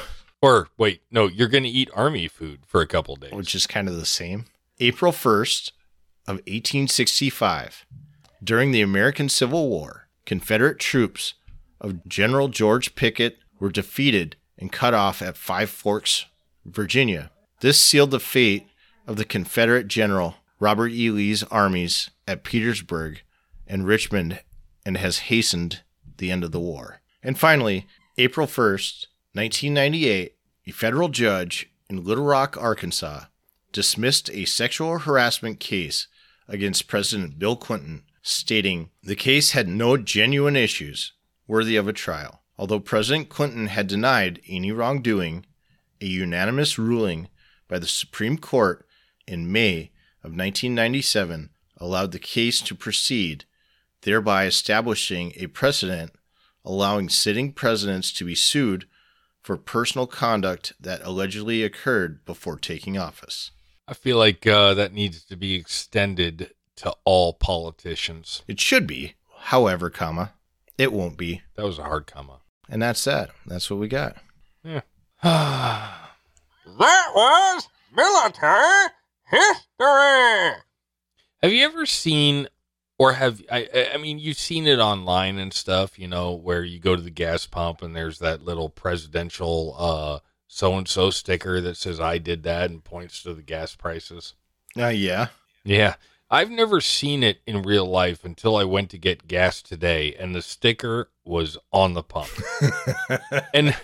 Or 0.42 0.68
wait, 0.78 1.00
no, 1.10 1.26
you're 1.26 1.48
going 1.48 1.64
to 1.64 1.68
eat 1.70 1.88
army 1.94 2.28
food 2.28 2.60
for 2.66 2.80
a 2.82 2.86
couple 2.86 3.16
days. 3.16 3.32
which 3.32 3.54
is 3.54 3.66
kind 3.66 3.88
of 3.88 3.96
the 3.96 4.04
same. 4.06 4.44
April 4.78 5.10
1st 5.10 5.72
of 6.28 6.36
1865, 6.46 7.86
during 8.44 8.70
the 8.70 8.82
American 8.82 9.28
Civil 9.30 9.68
War, 9.68 10.08
Confederate 10.26 10.78
troops 10.78 11.34
of 11.80 12.06
General 12.06 12.48
George 12.48 12.94
Pickett 12.94 13.38
were 13.58 13.70
defeated 13.70 14.36
and 14.58 14.70
cut 14.70 14.92
off 14.94 15.22
at 15.22 15.36
Five 15.38 15.70
Forks, 15.70 16.26
Virginia. 16.66 17.30
This 17.60 17.80
sealed 17.80 18.10
the 18.10 18.20
fate 18.20 18.66
of 19.06 19.16
the 19.16 19.24
Confederate 19.24 19.88
General 19.88 20.36
Robert 20.58 20.88
E. 20.88 21.10
Lee's 21.10 21.42
armies 21.44 22.10
at 22.26 22.44
Petersburg 22.44 23.22
and 23.66 23.86
Richmond 23.86 24.42
and 24.84 24.96
has 24.96 25.18
hastened 25.18 25.82
the 26.16 26.30
end 26.30 26.44
of 26.44 26.52
the 26.52 26.60
war. 26.60 27.00
And 27.22 27.38
finally, 27.38 27.86
April 28.16 28.46
1st, 28.46 29.06
1998, 29.34 30.34
a 30.66 30.70
federal 30.70 31.08
judge 31.08 31.70
in 31.90 32.04
Little 32.04 32.24
Rock, 32.24 32.56
Arkansas, 32.58 33.24
dismissed 33.72 34.30
a 34.30 34.46
sexual 34.46 34.98
harassment 34.98 35.60
case 35.60 36.06
against 36.48 36.88
President 36.88 37.38
Bill 37.38 37.56
Clinton, 37.56 38.04
stating 38.22 38.90
the 39.02 39.16
case 39.16 39.50
had 39.50 39.68
no 39.68 39.96
genuine 39.96 40.56
issues 40.56 41.12
worthy 41.46 41.76
of 41.76 41.86
a 41.86 41.92
trial. 41.92 42.42
Although 42.58 42.80
President 42.80 43.28
Clinton 43.28 43.66
had 43.66 43.86
denied 43.86 44.40
any 44.48 44.72
wrongdoing, 44.72 45.44
a 46.00 46.06
unanimous 46.06 46.78
ruling 46.78 47.28
by 47.68 47.78
the 47.78 47.86
Supreme 47.86 48.38
Court 48.38 48.86
in 49.26 49.52
May 49.52 49.90
of 50.26 50.32
1997 50.32 51.50
allowed 51.76 52.10
the 52.10 52.18
case 52.18 52.60
to 52.60 52.74
proceed, 52.74 53.44
thereby 54.02 54.44
establishing 54.44 55.32
a 55.36 55.46
precedent 55.46 56.10
allowing 56.64 57.08
sitting 57.08 57.52
presidents 57.52 58.12
to 58.12 58.24
be 58.24 58.34
sued 58.34 58.86
for 59.40 59.56
personal 59.56 60.08
conduct 60.08 60.72
that 60.80 61.00
allegedly 61.04 61.62
occurred 61.62 62.24
before 62.24 62.58
taking 62.58 62.98
office. 62.98 63.52
I 63.86 63.94
feel 63.94 64.18
like 64.18 64.44
uh, 64.48 64.74
that 64.74 64.92
needs 64.92 65.22
to 65.26 65.36
be 65.36 65.54
extended 65.54 66.50
to 66.76 66.92
all 67.04 67.32
politicians. 67.32 68.42
It 68.48 68.58
should 68.58 68.88
be, 68.88 69.14
however, 69.42 69.90
comma, 69.90 70.32
it 70.76 70.92
won't 70.92 71.16
be. 71.16 71.42
That 71.54 71.64
was 71.64 71.78
a 71.78 71.84
hard 71.84 72.08
comma. 72.08 72.40
And 72.68 72.82
that's 72.82 73.04
that. 73.04 73.30
That's 73.46 73.70
what 73.70 73.78
we 73.78 73.86
got. 73.86 74.16
Yeah. 74.64 74.80
that 75.22 76.00
was 77.14 77.68
military 77.94 78.88
history. 79.26 80.62
Have 81.42 81.52
you 81.52 81.64
ever 81.64 81.86
seen, 81.86 82.48
or 82.98 83.14
have 83.14 83.42
I? 83.50 83.90
I- 83.94 83.96
mean, 83.98 84.18
you've 84.18 84.38
seen 84.38 84.66
it 84.66 84.78
online 84.78 85.38
and 85.38 85.52
stuff. 85.52 85.98
You 85.98 86.08
know, 86.08 86.32
where 86.32 86.64
you 86.64 86.78
go 86.78 86.96
to 86.96 87.02
the 87.02 87.10
gas 87.10 87.46
pump 87.46 87.82
and 87.82 87.94
there's 87.94 88.18
that 88.20 88.42
little 88.42 88.68
presidential 88.68 89.74
uh, 89.78 90.18
so 90.46 90.76
and 90.76 90.88
so 90.88 91.10
sticker 91.10 91.60
that 91.60 91.76
says 91.76 92.00
"I 92.00 92.18
did 92.18 92.42
that" 92.44 92.70
and 92.70 92.82
points 92.82 93.22
to 93.22 93.34
the 93.34 93.42
gas 93.42 93.74
prices. 93.76 94.34
Uh, 94.78 94.88
yeah. 94.88 95.28
Yeah, 95.64 95.96
I've 96.30 96.50
never 96.50 96.80
seen 96.80 97.24
it 97.24 97.40
in 97.46 97.62
real 97.62 97.86
life 97.86 98.24
until 98.24 98.56
I 98.56 98.62
went 98.64 98.88
to 98.90 98.98
get 98.98 99.26
gas 99.26 99.60
today, 99.62 100.14
and 100.14 100.32
the 100.34 100.42
sticker 100.42 101.10
was 101.24 101.58
on 101.72 101.94
the 101.94 102.04
pump, 102.04 102.30
and 103.52 103.76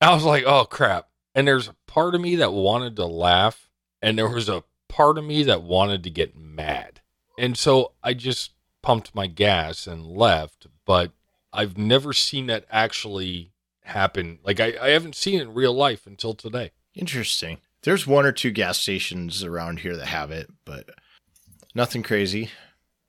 I 0.00 0.14
was 0.14 0.24
like, 0.24 0.42
"Oh 0.44 0.64
crap!" 0.64 1.08
And 1.34 1.46
there's 1.46 1.68
a 1.68 1.76
part 1.86 2.16
of 2.16 2.20
me 2.20 2.36
that 2.36 2.52
wanted 2.52 2.96
to 2.96 3.06
laugh, 3.06 3.70
and 4.02 4.18
there 4.18 4.28
was 4.28 4.48
a 4.48 4.64
part 4.98 5.16
of 5.16 5.24
me 5.24 5.44
that 5.44 5.62
wanted 5.62 6.02
to 6.02 6.10
get 6.10 6.36
mad. 6.36 7.00
And 7.38 7.56
so 7.56 7.92
I 8.02 8.14
just 8.14 8.50
pumped 8.82 9.14
my 9.14 9.28
gas 9.28 9.86
and 9.86 10.04
left, 10.04 10.66
but 10.84 11.12
I've 11.52 11.78
never 11.78 12.12
seen 12.12 12.48
that 12.48 12.64
actually 12.68 13.52
happen. 13.84 14.40
Like 14.42 14.58
I, 14.58 14.74
I 14.82 14.88
haven't 14.88 15.14
seen 15.14 15.38
it 15.38 15.42
in 15.42 15.54
real 15.54 15.72
life 15.72 16.04
until 16.04 16.34
today. 16.34 16.72
Interesting. 16.96 17.58
There's 17.82 18.08
one 18.08 18.26
or 18.26 18.32
two 18.32 18.50
gas 18.50 18.78
stations 18.78 19.44
around 19.44 19.78
here 19.78 19.96
that 19.96 20.06
have 20.06 20.32
it, 20.32 20.50
but 20.64 20.90
nothing 21.76 22.02
crazy. 22.02 22.50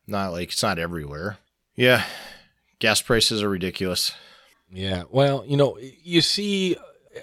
Not 0.05 0.31
like 0.31 0.49
it's 0.49 0.61
not 0.61 0.77
everywhere. 0.77 1.37
Yeah. 1.75 2.05
Gas 2.77 3.01
prices 3.01 3.41
are 3.41 3.49
ridiculous. 3.49 4.11
Yeah. 4.71 5.05
Well, 5.09 5.43
you 5.47 5.57
know, 5.57 5.79
you 6.03 6.21
see, 6.21 6.77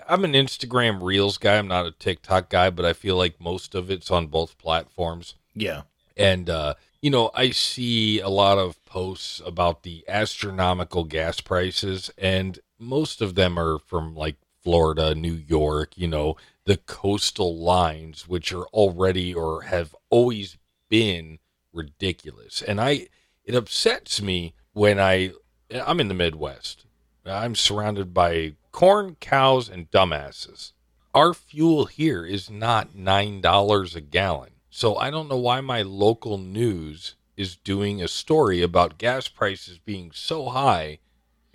I'm 0.09 0.25
an 0.25 0.33
Instagram 0.33 1.03
Reels 1.03 1.38
guy. 1.38 1.57
I'm 1.57 1.69
not 1.69 1.87
a 1.87 1.91
TikTok 1.93 2.49
guy, 2.49 2.71
but 2.71 2.85
I 2.85 2.93
feel 2.93 3.17
like 3.17 3.41
most 3.41 3.75
of 3.75 3.91
it's 3.91 4.11
on 4.11 4.26
both 4.26 4.59
platforms. 4.59 5.35
Yeah. 5.55 5.83
And, 6.17 6.49
uh, 6.49 6.75
you 7.03 7.11
know, 7.11 7.31
I 7.35 7.50
see 7.50 8.21
a 8.21 8.29
lot 8.29 8.59
of 8.59 8.85
posts 8.87 9.41
about 9.45 9.83
the 9.83 10.05
astronomical 10.09 11.05
gas 11.05 11.41
prices, 11.41 12.11
and 12.17 12.59
most 12.79 13.21
of 13.21 13.35
them 13.35 13.59
are 13.59 13.79
from 13.79 14.15
like 14.15 14.37
Florida, 14.62 15.15
New 15.15 15.35
York, 15.35 15.97
you 15.97 16.09
know, 16.09 16.37
the 16.65 16.76
coastal 16.76 17.57
lines, 17.57 18.26
which 18.26 18.53
are 18.53 18.67
already 18.69 19.33
or 19.33 19.62
have 19.62 19.95
always 20.11 20.57
been 20.88 21.38
ridiculous. 21.73 22.62
And 22.62 22.81
I, 22.81 23.09
it 23.45 23.55
upsets 23.55 24.21
me 24.21 24.55
when 24.73 24.99
I, 24.99 25.33
I'm 25.71 26.00
in 26.00 26.09
the 26.09 26.15
Midwest. 26.15 26.85
I'm 27.25 27.55
surrounded 27.55 28.12
by 28.12 28.55
corn, 28.76 29.16
cows, 29.21 29.71
and 29.71 29.90
dumbasses. 29.90 30.73
Our 31.14 31.33
fuel 31.33 31.87
here 31.87 32.26
is 32.26 32.50
not 32.50 32.95
$9 32.95 33.97
a 33.97 34.00
gallon. 34.02 34.50
So 34.68 34.97
I 34.97 35.09
don't 35.09 35.30
know 35.30 35.38
why 35.38 35.62
my 35.62 35.80
local 35.80 36.37
news 36.37 37.14
is 37.38 37.56
doing 37.56 38.02
a 38.02 38.06
story 38.06 38.61
about 38.61 38.99
gas 38.99 39.28
prices 39.28 39.78
being 39.78 40.11
so 40.12 40.50
high 40.50 40.99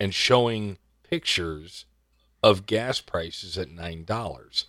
and 0.00 0.12
showing 0.12 0.78
pictures 1.08 1.84
of 2.42 2.66
gas 2.66 3.00
prices 3.00 3.56
at 3.56 3.68
$9. 3.68 4.64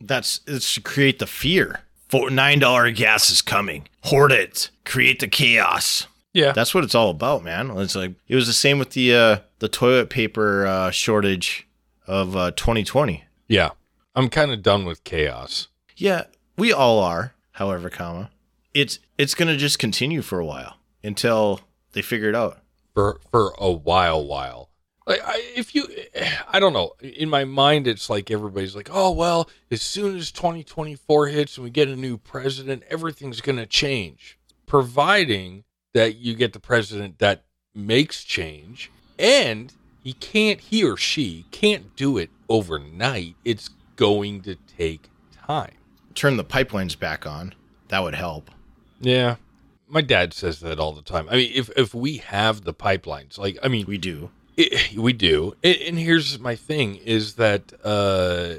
That's 0.00 0.40
it's 0.46 0.74
to 0.74 0.80
create 0.80 1.18
the 1.18 1.26
fear. 1.26 1.80
For 2.08 2.30
nine 2.30 2.60
dollar 2.60 2.88
gas 2.92 3.30
is 3.30 3.42
coming. 3.42 3.88
Hoard 4.04 4.30
it. 4.30 4.70
Create 4.84 5.18
the 5.18 5.26
chaos. 5.26 6.06
Yeah. 6.32 6.52
That's 6.52 6.72
what 6.72 6.84
it's 6.84 6.94
all 6.94 7.10
about, 7.10 7.42
man. 7.42 7.70
It's 7.78 7.96
like 7.96 8.12
it 8.28 8.36
was 8.36 8.46
the 8.46 8.52
same 8.52 8.78
with 8.78 8.90
the 8.90 9.12
uh 9.12 9.38
the 9.58 9.68
toilet 9.68 10.08
paper 10.08 10.66
uh 10.66 10.92
shortage 10.92 11.65
of 12.06 12.36
uh 12.36 12.50
2020. 12.52 13.24
Yeah. 13.48 13.70
I'm 14.14 14.28
kind 14.30 14.50
of 14.50 14.62
done 14.62 14.84
with 14.86 15.04
chaos. 15.04 15.68
Yeah, 15.96 16.24
we 16.56 16.72
all 16.72 16.98
are, 17.00 17.34
however, 17.52 17.90
comma. 17.90 18.30
It's 18.72 18.98
it's 19.18 19.34
going 19.34 19.48
to 19.48 19.56
just 19.56 19.78
continue 19.78 20.22
for 20.22 20.38
a 20.38 20.44
while 20.46 20.76
until 21.04 21.60
they 21.92 22.02
figure 22.02 22.28
it 22.28 22.34
out. 22.34 22.58
for 22.94 23.20
for 23.30 23.52
a 23.58 23.70
while 23.70 24.24
while 24.26 24.70
like 25.06 25.20
I, 25.24 25.40
if 25.54 25.74
you 25.74 25.86
i 26.52 26.58
don't 26.58 26.72
know 26.72 26.92
in 27.00 27.28
my 27.30 27.44
mind 27.44 27.86
it's 27.86 28.08
like 28.10 28.30
everybody's 28.30 28.74
like 28.76 28.88
oh 28.92 29.10
well 29.12 29.48
as 29.70 29.82
soon 29.82 30.16
as 30.16 30.30
2024 30.32 31.28
hits 31.28 31.56
and 31.56 31.64
we 31.64 31.70
get 31.70 31.88
a 31.88 31.96
new 31.96 32.16
president 32.18 32.82
everything's 32.90 33.40
going 33.40 33.58
to 33.58 33.66
change 33.66 34.38
providing 34.66 35.64
that 35.94 36.16
you 36.16 36.34
get 36.34 36.52
the 36.52 36.60
president 36.60 37.18
that 37.18 37.44
makes 37.74 38.24
change 38.24 38.90
and 39.18 39.72
he 40.06 40.12
can't 40.12 40.60
he 40.60 40.84
or 40.84 40.96
she 40.96 41.46
can't 41.50 41.96
do 41.96 42.16
it 42.16 42.30
overnight 42.48 43.34
it's 43.44 43.70
going 43.96 44.40
to 44.40 44.54
take 44.78 45.08
time 45.48 45.72
Turn 46.14 46.36
the 46.38 46.44
pipelines 46.44 46.98
back 46.98 47.26
on. 47.26 47.54
That 47.88 48.04
would 48.04 48.14
help. 48.14 48.52
yeah 49.00 49.34
my 49.88 50.00
dad 50.00 50.32
says 50.32 50.60
that 50.60 50.78
all 50.78 50.92
the 50.92 51.02
time 51.02 51.26
i 51.28 51.34
mean 51.34 51.50
if 51.52 51.70
if 51.76 51.92
we 51.92 52.18
have 52.18 52.62
the 52.62 52.72
pipelines 52.72 53.36
like 53.36 53.58
i 53.64 53.68
mean 53.68 53.84
We 53.86 53.98
do. 53.98 54.30
It, 54.56 54.96
we 54.96 55.12
do, 55.12 55.54
and, 55.62 55.76
and 55.76 55.98
here's 55.98 56.38
my 56.38 56.54
thing: 56.54 56.96
is 56.96 57.34
that 57.34 57.72
uh, 57.84 58.54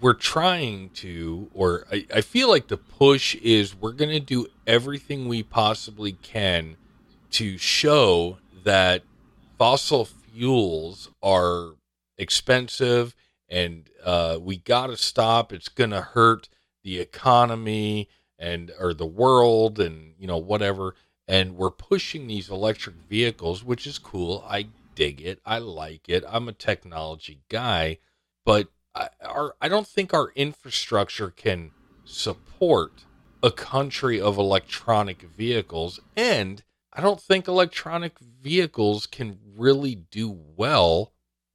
we're 0.00 0.14
trying 0.14 0.88
to, 1.04 1.50
or 1.52 1.84
I, 1.92 2.06
I 2.14 2.20
feel 2.22 2.48
like 2.48 2.68
the 2.68 2.78
push 2.78 3.34
is 3.34 3.74
we're 3.74 3.92
going 3.92 4.12
to 4.12 4.20
do 4.20 4.46
everything 4.66 5.28
we 5.28 5.42
possibly 5.42 6.12
can 6.12 6.76
to 7.32 7.58
show 7.58 8.38
that 8.64 9.02
fossil 9.58 10.06
fuels 10.32 11.10
are 11.22 11.74
expensive, 12.16 13.14
and 13.48 13.88
uh, 14.04 14.38
we 14.40 14.56
got 14.56 14.88
to 14.88 14.96
stop. 14.96 15.52
It's 15.52 15.68
going 15.68 15.90
to 15.90 16.00
hurt 16.00 16.48
the 16.82 16.98
economy 16.98 18.08
and 18.38 18.72
or 18.78 18.94
the 18.94 19.06
world, 19.06 19.78
and 19.78 20.14
you 20.18 20.26
know 20.26 20.38
whatever. 20.38 20.94
And 21.28 21.56
we're 21.56 21.70
pushing 21.70 22.26
these 22.26 22.50
electric 22.50 22.96
vehicles, 23.08 23.62
which 23.62 23.86
is 23.86 23.98
cool. 23.98 24.44
I 24.48 24.68
dig 24.94 25.20
it. 25.20 25.40
I 25.46 25.58
like 25.58 26.08
it. 26.08 26.24
I'm 26.28 26.48
a 26.48 26.52
technology 26.52 27.40
guy, 27.48 27.98
but 28.44 28.68
I, 28.94 29.08
our 29.22 29.54
I 29.60 29.68
don't 29.68 29.86
think 29.86 30.12
our 30.12 30.32
infrastructure 30.34 31.30
can 31.30 31.70
support 32.04 33.04
a 33.42 33.50
country 33.50 34.20
of 34.20 34.38
electronic 34.38 35.22
vehicles, 35.22 36.00
and 36.16 36.62
I 36.92 37.00
don't 37.00 37.20
think 37.20 37.48
electronic 37.48 38.18
vehicles 38.18 39.06
can 39.06 39.38
really 39.56 39.94
do 39.94 40.30
well 40.56 41.12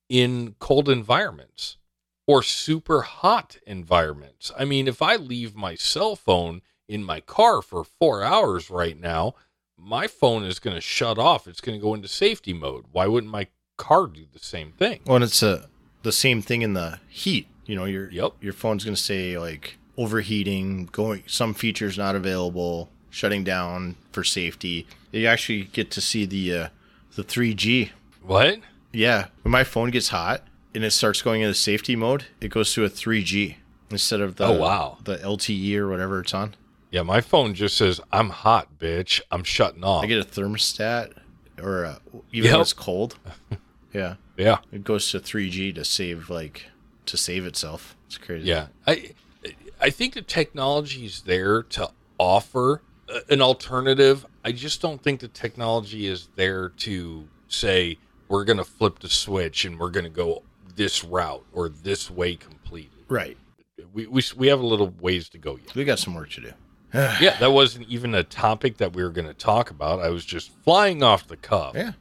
in 0.10 0.56
cold 0.60 0.89
environments 0.89 1.77
or 2.25 2.41
super 2.44 3.01
hot 3.03 3.58
environments. 3.65 4.51
I 4.58 4.65
mean, 4.65 4.88
if 4.88 5.01
I 5.01 5.15
leave 5.15 5.56
my 5.56 5.75
cell 5.75 6.15
phone 6.15 6.62
in 6.88 7.03
my 7.03 7.20
car 7.20 7.62
for 7.62 7.84
four 7.84 8.24
hours 8.24 8.70
right 8.70 9.00
now, 9.00 9.36
my 9.77 10.08
phone 10.08 10.44
is 10.44 10.60
going 10.60 10.75
to 10.75 10.82
shut 10.82 11.20
off. 11.20 11.48
It's 11.48 11.62
going 11.62 11.77
to 11.77 11.84
go 11.84 11.94
into 11.94 12.08
safety 12.08 12.53
mode. 12.53 12.86
Why 12.91 13.06
wouldn't 13.06 13.32
my 13.32 13.48
car 13.77 14.08
do 14.08 14.25
the 14.32 14.39
same 14.39 14.72
thing? 14.72 15.01
Well, 15.06 15.17
and 15.17 15.24
it's 15.24 15.44
uh, 15.44 15.67
the 16.01 16.12
same 16.12 16.41
thing 16.41 16.63
in 16.63 16.74
the 16.74 17.00
heat. 17.08 17.48
You 17.65 17.75
know, 17.75 17.86
your 17.86 18.10
Yep. 18.10 18.34
your 18.41 18.53
phone's 18.53 18.86
gonna 18.86 18.96
say 18.96 19.38
like 19.38 19.77
overheating, 19.98 20.86
going 20.91 21.24
some 21.27 21.53
features 21.53 21.98
not 21.98 22.15
available, 22.15 22.89
shutting 23.18 23.44
down 23.44 23.96
for 24.12 24.24
safety. 24.24 24.86
You 25.12 25.26
actually 25.28 25.64
get 25.64 25.90
to 25.92 26.02
see 26.02 26.26
the 26.26 26.54
uh, 26.54 26.68
the 27.16 27.24
3G. 27.24 27.90
What? 28.22 28.60
Yeah, 28.94 29.28
when 29.42 29.52
my 29.52 29.64
phone 29.64 29.90
gets 29.90 30.10
hot 30.10 30.44
and 30.76 30.84
it 30.84 30.92
starts 30.92 31.22
going 31.22 31.42
into 31.42 31.56
safety 31.56 31.96
mode, 31.96 32.26
it 32.40 32.50
goes 32.50 32.74
to 32.74 32.86
a 32.86 32.90
3G 32.90 33.56
instead 33.90 34.22
of 34.22 34.36
the 34.36 34.46
Oh, 34.46 34.60
wow. 34.60 34.98
the 35.04 35.18
LTE 35.18 35.76
or 35.78 35.90
whatever 35.90 36.20
it's 36.20 36.34
on. 36.34 36.56
Yeah, 36.92 37.02
my 37.02 37.20
phone 37.22 37.54
just 37.54 37.76
says, 37.78 38.00
I'm 38.12 38.30
hot, 38.30 38.80
bitch. 38.80 39.20
I'm 39.32 39.44
shutting 39.44 39.84
off. 39.84 40.04
I 40.04 40.08
get 40.08 40.20
a 40.20 40.24
thermostat 40.30 41.14
or 41.62 41.86
uh 41.86 41.96
even 42.32 42.46
Yep. 42.50 42.52
when 42.54 42.62
it's 42.62 42.74
cold. 42.74 43.18
yeah, 43.94 44.16
yeah. 44.38 44.60
it 44.72 44.84
goes 44.84 45.10
to 45.12 45.20
3G 45.20 45.74
to 45.76 45.84
save 45.84 46.30
like 46.30 46.68
to 47.08 47.18
save 47.18 47.46
itself. 47.46 47.96
It's 48.06 48.18
crazy. 48.18 48.48
Yeah. 48.48 48.68
I, 48.86 49.12
I 49.82 49.90
think 49.90 50.14
the 50.14 50.22
technology 50.22 51.06
is 51.06 51.22
there 51.22 51.64
to 51.64 51.90
offer 52.20 52.76
a- 52.76 52.82
an 53.30 53.42
alternative. 53.42 54.26
I 54.44 54.52
just 54.52 54.82
don't 54.82 55.02
think 55.02 55.20
the 55.20 55.28
technology 55.28 56.08
is 56.08 56.30
there 56.36 56.70
to 56.70 57.28
say, 57.48 57.98
we're 58.28 58.44
going 58.44 58.58
to 58.58 58.64
flip 58.64 59.00
the 59.00 59.10
switch 59.10 59.66
and 59.66 59.80
we're 59.80 59.90
going 59.90 60.04
to 60.04 60.10
go 60.10 60.44
this 60.76 61.04
route 61.04 61.44
or 61.54 61.70
this 61.70 62.12
way 62.12 62.36
completely. 62.36 63.04
Right. 63.08 63.38
We, 63.94 64.08
we, 64.08 64.22
we 64.36 64.48
have 64.48 64.60
a 64.60 64.66
little 64.66 64.94
ways 65.00 65.30
to 65.30 65.38
go 65.38 65.58
yet. 65.58 65.76
We 65.76 65.86
got 65.86 66.00
some 66.00 66.14
work 66.16 66.30
to 66.32 66.42
do. 66.42 66.52
Yeah, 66.94 67.38
that 67.40 67.52
wasn't 67.52 67.88
even 67.90 68.16
a 68.16 68.24
topic 68.24 68.78
that 68.78 68.96
we 68.96 69.04
were 69.04 69.10
going 69.10 69.28
to 69.28 69.34
talk 69.34 69.70
about. 69.70 70.00
I 70.00 70.10
was 70.10 70.26
just 70.26 70.52
flying 70.64 71.04
off 71.04 71.28
the 71.28 71.38
cuff. 71.38 71.76
Yeah. 71.76 71.92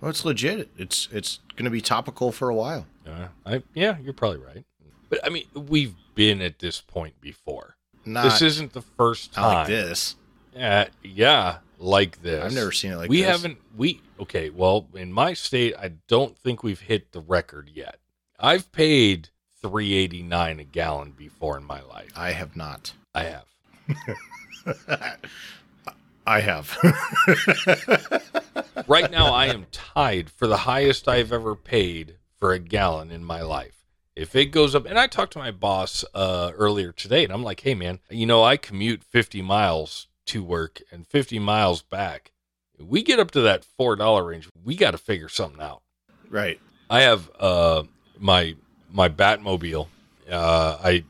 Well, 0.00 0.10
it's 0.10 0.24
legit. 0.24 0.70
It's 0.76 1.08
it's 1.10 1.40
going 1.56 1.64
to 1.64 1.70
be 1.70 1.80
topical 1.80 2.30
for 2.30 2.48
a 2.48 2.54
while. 2.54 2.86
Uh, 3.06 3.28
I, 3.44 3.62
yeah, 3.74 3.96
you're 3.98 4.12
probably 4.12 4.38
right. 4.38 4.64
But 5.08 5.20
I 5.24 5.30
mean, 5.30 5.44
we've 5.54 5.94
been 6.14 6.40
at 6.42 6.58
this 6.58 6.80
point 6.80 7.20
before. 7.20 7.76
Not 8.04 8.24
this 8.24 8.42
isn't 8.42 8.72
the 8.72 8.82
first 8.82 9.36
not 9.36 9.42
time. 9.42 9.54
like 9.54 9.66
this. 9.66 10.16
Uh, 10.58 10.86
yeah, 11.02 11.58
like 11.78 12.22
this. 12.22 12.44
I've 12.44 12.54
never 12.54 12.72
seen 12.72 12.92
it 12.92 12.96
like 12.96 13.04
this. 13.04 13.10
we 13.10 13.22
this. 13.22 13.30
haven't. 13.30 13.58
We 13.76 14.00
okay. 14.20 14.50
Well, 14.50 14.86
in 14.94 15.12
my 15.12 15.34
state, 15.34 15.74
I 15.78 15.92
don't 16.08 16.36
think 16.38 16.62
we've 16.62 16.80
hit 16.80 17.12
the 17.12 17.20
record 17.20 17.70
yet. 17.72 17.98
I've 18.38 18.70
paid 18.72 19.30
three 19.60 19.94
eighty 19.94 20.22
nine 20.22 20.60
a 20.60 20.64
gallon 20.64 21.12
before 21.12 21.56
in 21.56 21.64
my 21.64 21.82
life. 21.82 22.10
I 22.16 22.32
have 22.32 22.56
not. 22.56 22.92
I 23.14 23.24
have. 23.24 23.46
I 26.26 26.40
have. 26.40 26.76
Right 28.86 29.10
now, 29.10 29.32
I 29.34 29.46
am 29.46 29.66
tied 29.72 30.30
for 30.30 30.46
the 30.46 30.58
highest 30.58 31.08
I've 31.08 31.32
ever 31.32 31.56
paid 31.56 32.16
for 32.38 32.52
a 32.52 32.58
gallon 32.58 33.10
in 33.10 33.24
my 33.24 33.42
life. 33.42 33.84
If 34.14 34.36
it 34.36 34.46
goes 34.46 34.74
up, 34.74 34.86
and 34.86 34.98
I 34.98 35.06
talked 35.06 35.32
to 35.32 35.38
my 35.38 35.50
boss 35.50 36.04
uh, 36.14 36.52
earlier 36.54 36.92
today, 36.92 37.24
and 37.24 37.32
I'm 37.32 37.42
like, 37.42 37.60
"Hey, 37.60 37.74
man, 37.74 37.98
you 38.10 38.26
know, 38.26 38.44
I 38.44 38.56
commute 38.56 39.02
50 39.02 39.42
miles 39.42 40.06
to 40.26 40.42
work 40.42 40.80
and 40.90 41.06
50 41.06 41.38
miles 41.38 41.82
back. 41.82 42.32
If 42.78 42.86
we 42.86 43.02
get 43.02 43.18
up 43.18 43.30
to 43.32 43.40
that 43.42 43.64
four 43.64 43.96
dollar 43.96 44.24
range, 44.24 44.48
we 44.64 44.76
got 44.76 44.90
to 44.90 44.98
figure 44.98 45.28
something 45.28 45.62
out." 45.62 45.82
right. 46.28 46.60
I 46.88 47.02
have 47.02 47.30
uh, 47.40 47.84
my 48.18 48.54
my 48.92 49.08
Batmobile. 49.08 49.88
Uh, 50.30 50.76
I 50.82 51.04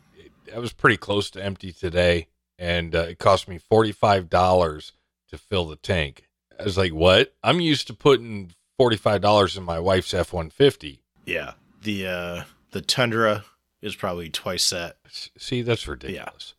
I 0.55 0.59
was 0.59 0.73
pretty 0.73 0.97
close 0.97 1.31
to 1.31 1.45
empty 1.45 1.73
today, 1.73 2.29
and 2.59 2.95
uh, 2.95 3.01
it 3.01 3.19
cost 3.19 3.49
me 3.49 3.59
forty 3.59 3.93
five 3.93 4.31
dollars 4.31 4.93
to 5.29 5.39
fill 5.39 5.67
the 5.67 5.77
tank. 5.77 6.29
I 6.59 6.63
was 6.63 6.79
like, 6.79 6.93
"What? 6.93 7.35
I'm 7.43 7.61
used 7.61 7.89
to 7.89 7.95
putting 7.95 8.53
forty 8.79 8.97
five 8.97 9.21
dollars 9.21 9.57
in 9.57 9.65
my 9.65 9.79
wife's 9.79 10.15
F 10.15 10.33
one 10.33 10.51
fifty. 10.51 11.03
Yeah. 11.25 11.55
The 11.83 12.07
uh 12.07 12.43
the 12.71 12.81
Tundra 12.81 13.45
is 13.83 13.97
probably 13.97 14.29
twice 14.31 14.71
that. 14.71 14.97
See, 15.37 15.63
that's 15.63 15.87
ridiculous. 15.89 16.55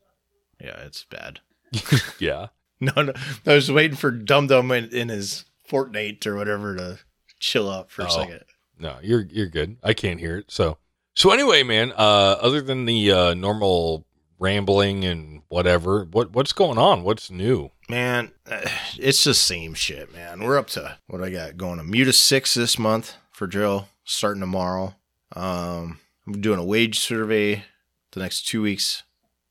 Yeah, 0.60 0.80
it's 0.82 1.06
bad. 1.06 1.40
Yeah, 2.20 2.48
No, 2.80 2.94
no. 3.02 3.14
I 3.46 3.54
was 3.54 3.72
waiting 3.72 3.98
for 3.98 4.12
Dum 4.12 4.48
Dum 4.48 4.72
in, 4.72 4.90
in 4.90 5.10
his 5.10 5.46
Fortnite 5.70 6.26
or 6.26 6.36
whatever 6.36 6.76
to 6.76 7.00
chill 7.40 7.70
out 7.70 7.92
for 7.92 8.04
a 8.04 8.06
Oh. 8.06 8.10
second. 8.10 8.42
no, 8.80 8.98
you're 9.02 9.26
you're 9.32 9.48
good. 9.48 9.78
I 9.84 9.94
can't 9.94 10.20
hear 10.20 10.38
it. 10.38 10.52
So 10.52 10.78
so 11.16 11.32
anyway, 11.32 11.64
man. 11.64 11.92
Uh, 11.94 12.38
other 12.42 12.62
than 12.62 12.86
the 12.86 13.12
uh, 13.12 13.34
normal 13.34 14.06
rambling 14.40 15.04
and 15.04 15.42
whatever, 15.50 16.06
what 16.06 16.32
what's 16.34 16.54
going 16.54 16.78
on? 16.78 17.04
What's 17.04 17.30
new? 17.32 17.72
Man, 17.90 18.32
it's 18.98 19.24
the 19.24 19.34
same 19.34 19.74
shit, 19.74 20.14
man. 20.14 20.44
We're 20.44 20.58
up 20.58 20.68
to 20.72 20.98
what 21.08 21.24
I 21.24 21.30
got 21.32 21.58
going. 21.58 21.80
A 21.80 21.84
Muta 21.84 22.14
six 22.14 22.54
this 22.54 22.78
month 22.78 23.16
for 23.32 23.48
drill, 23.48 23.90
starting 24.04 24.42
tomorrow. 24.42 24.96
Um, 25.36 26.00
I'm 26.26 26.40
doing 26.42 26.60
a 26.60 26.64
wage 26.66 27.00
survey 27.00 27.64
the 28.12 28.20
next 28.20 28.48
two 28.48 28.62
weeks, 28.62 29.04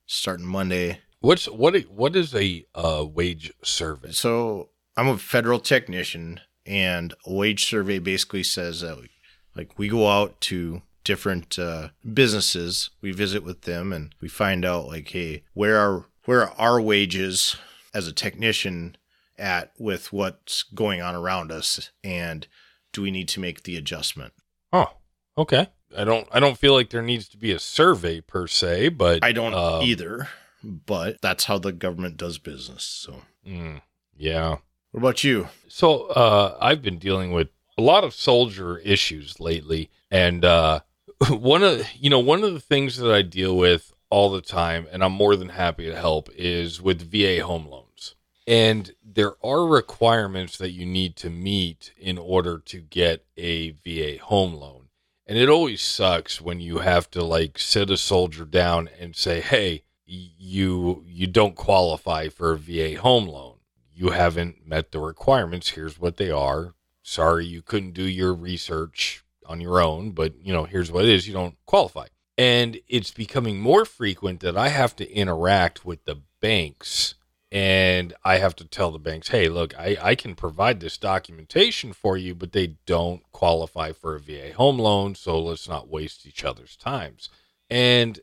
starting 0.07 0.47
Monday. 0.47 1.01
What's 1.21 1.47
what? 1.47 1.77
What 1.85 2.15
is 2.17 2.35
a 2.35 2.65
uh, 2.75 3.05
wage 3.09 3.53
survey? 3.63 4.13
So 4.13 4.71
I'm 4.97 5.09
a 5.09 5.19
federal 5.19 5.61
technician, 5.61 6.41
and 6.65 7.15
a 7.27 7.33
wage 7.33 7.65
survey 7.65 7.99
basically 7.99 8.43
says 8.43 8.81
that 8.81 8.99
we, 8.99 9.11
like 9.55 9.79
we 9.79 9.89
go 9.89 10.09
out 10.09 10.41
to 10.43 10.83
different 11.05 11.59
uh, 11.59 11.89
businesses, 12.13 12.91
we 13.01 13.13
visit 13.13 13.45
with 13.45 13.63
them, 13.63 13.93
and 13.93 14.15
we 14.21 14.29
find 14.29 14.65
out 14.65 14.89
like, 14.89 15.09
hey, 15.09 15.45
where 15.55 15.79
are 15.79 16.07
where 16.25 16.43
are 16.43 16.55
our 16.59 16.81
wages 16.81 17.57
as 17.95 18.07
a 18.07 18.13
technician 18.13 18.97
at 19.39 19.73
with 19.79 20.13
what's 20.13 20.63
going 20.63 21.01
on 21.01 21.15
around 21.15 21.51
us, 21.51 21.91
and 22.05 22.47
do 22.93 23.03
we 23.03 23.11
need 23.11 23.29
to 23.29 23.41
make 23.41 23.63
the 23.63 23.77
adjustment? 23.77 24.33
Oh, 24.73 24.91
okay. 25.39 25.69
I 25.97 26.05
don't. 26.05 26.29
I 26.33 26.41
don't 26.41 26.59
feel 26.59 26.75
like 26.75 26.91
there 26.91 27.03
needs 27.03 27.29
to 27.29 27.39
be 27.39 27.53
a 27.53 27.59
survey 27.59 28.21
per 28.21 28.47
se, 28.47 28.91
but 28.91 29.25
I 29.25 29.33
don't 29.33 29.55
um, 29.55 29.83
either, 29.83 30.29
but 30.63 31.21
that's 31.21 31.45
how 31.45 31.59
the 31.59 31.73
government 31.73 32.17
does 32.17 32.39
business. 32.39 32.85
So, 32.85 33.23
mm, 33.47 33.81
yeah. 34.17 34.57
what 34.91 35.01
about 35.01 35.25
you? 35.25 35.49
So 35.69 36.07
uh, 36.09 36.57
I've 36.61 36.83
been 36.83 36.99
dealing 36.99 37.33
with 37.33 37.49
a 37.79 37.83
lot 37.83 38.05
of 38.05 38.15
soldier 38.15 38.79
issues 38.79 39.39
lately, 39.41 39.91
and 40.11 40.45
uh, 40.45 40.81
one 41.29 41.63
of 41.63 41.87
you 41.95 42.11
know 42.11 42.21
one 42.21 42.45
of 42.45 42.53
the 42.53 42.61
things 42.61 42.97
that 42.99 43.13
I 43.13 43.23
deal 43.23 43.57
with 43.57 43.93
all 44.11 44.31
the 44.31 44.43
time, 44.43 44.87
and 44.91 45.03
I'm 45.03 45.13
more 45.13 45.37
than 45.37 45.51
happy 45.51 45.87
to 45.87 45.97
help, 45.97 46.29
is 46.35 46.81
with 46.81 47.11
VA 47.11 47.45
home 47.45 47.67
loans. 47.67 48.15
And 48.47 48.93
there 49.05 49.35
are 49.45 49.67
requirements 49.67 50.57
that 50.59 50.71
you 50.71 50.87
need 50.87 51.17
to 51.17 51.31
meet 51.31 51.93
in 51.99 52.17
order 52.17 52.59
to 52.67 52.81
get 52.81 53.25
a 53.37 53.73
VA 53.73 54.23
home 54.23 54.55
loan. 54.55 54.89
And 55.27 55.37
it 55.37 55.49
always 55.49 55.83
sucks 55.83 56.41
when 56.41 56.61
you 56.61 56.79
have 56.79 57.11
to 57.11 57.25
like 57.25 57.59
sit 57.59 57.91
a 57.91 57.97
soldier 57.97 58.45
down 58.45 58.89
and 59.01 59.17
say, 59.17 59.41
"Hey, 59.41 59.83
you 60.07 61.03
you 61.07 61.27
don't 61.27 61.57
qualify 61.57 62.29
for 62.29 62.53
a 62.53 62.59
VA 62.59 63.01
home 63.01 63.27
loan. 63.27 63.57
You 63.95 64.11
haven't 64.11 64.67
met 64.67 64.93
the 64.93 65.01
requirements. 65.01 65.71
Here's 65.71 65.99
what 65.99 66.17
they 66.17 66.31
are. 66.31 66.75
Sorry 67.03 67.47
you 67.47 67.63
couldn't 67.63 67.95
do 67.95 68.05
your 68.05 68.35
research 68.35 69.25
on 69.47 69.61
your 69.61 69.81
own, 69.81 70.11
but 70.11 70.35
you 70.41 70.53
know, 70.53 70.65
here's 70.65 70.91
what 70.91 71.05
it 71.05 71.11
is. 71.11 71.27
You 71.27 71.35
don't 71.35 71.57
qualify." 71.67 72.07
And 72.39 72.79
it's 72.87 73.13
becoming 73.13 73.59
more 73.59 73.87
frequent 73.87 74.41
that 74.41 74.57
I 74.57 74.69
have 74.69 74.95
to 74.97 75.11
interact 75.11 75.87
with 75.87 76.05
the 76.05 76.21
banks 76.41 77.15
and 77.53 78.13
I 78.25 78.39
have 78.39 78.57
to 78.57 78.65
tell 78.65 78.91
the 78.91 78.99
banks, 78.99 79.29
hey, 79.29 79.49
look, 79.49 79.79
I, 79.79 79.97
I 80.03 80.15
can 80.15 80.35
provide 80.35 80.81
this 80.81 80.99
documentation 80.99 81.93
for 81.93 82.17
you, 82.17 82.35
but 82.35 82.53
they 82.53 82.77
don't 82.87 83.23
qualify 83.33 83.93
for 83.93 84.17
a 84.17 84.21
VA 84.21 84.53
home 84.55 84.79
loan, 84.79 85.15
so 85.15 85.39
let's 85.41 85.69
not 85.69 85.89
waste 85.89 86.27
each 86.27 86.45
other's 86.45 86.77
times. 86.77 87.29
And 87.71 88.21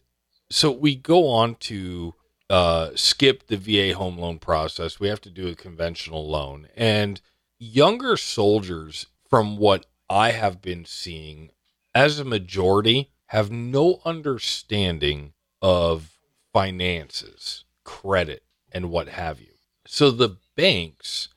so 0.54 0.72
we 0.72 0.96
go 0.96 1.28
on 1.30 1.56
to 1.56 2.14
uh, 2.48 2.92
skip 2.94 3.48
the 3.48 3.58
VA 3.58 3.98
home 3.98 4.20
loan 4.20 4.38
process. 4.38 5.00
We 5.00 5.08
have 5.08 5.22
to 5.22 5.32
do 5.32 5.48
a 5.48 5.56
conventional 5.56 6.30
loan. 6.30 6.68
And 6.76 7.20
younger 7.58 8.18
soldiers, 8.18 9.08
from 9.28 9.58
what 9.58 9.88
I 10.10 10.32
have 10.32 10.62
been 10.62 10.86
seeing, 10.86 11.50
as 11.96 12.20
a 12.20 12.26
majority, 12.26 13.10
have 13.28 13.50
no 13.50 14.00
understanding 14.06 15.34
of 15.60 16.20
finances, 16.54 17.66
credit, 17.84 18.44
and 18.72 18.92
what 18.92 19.08
have 19.08 19.42
you. 19.42 19.54
So 19.88 20.12
the 20.12 20.38
banks 20.56 21.30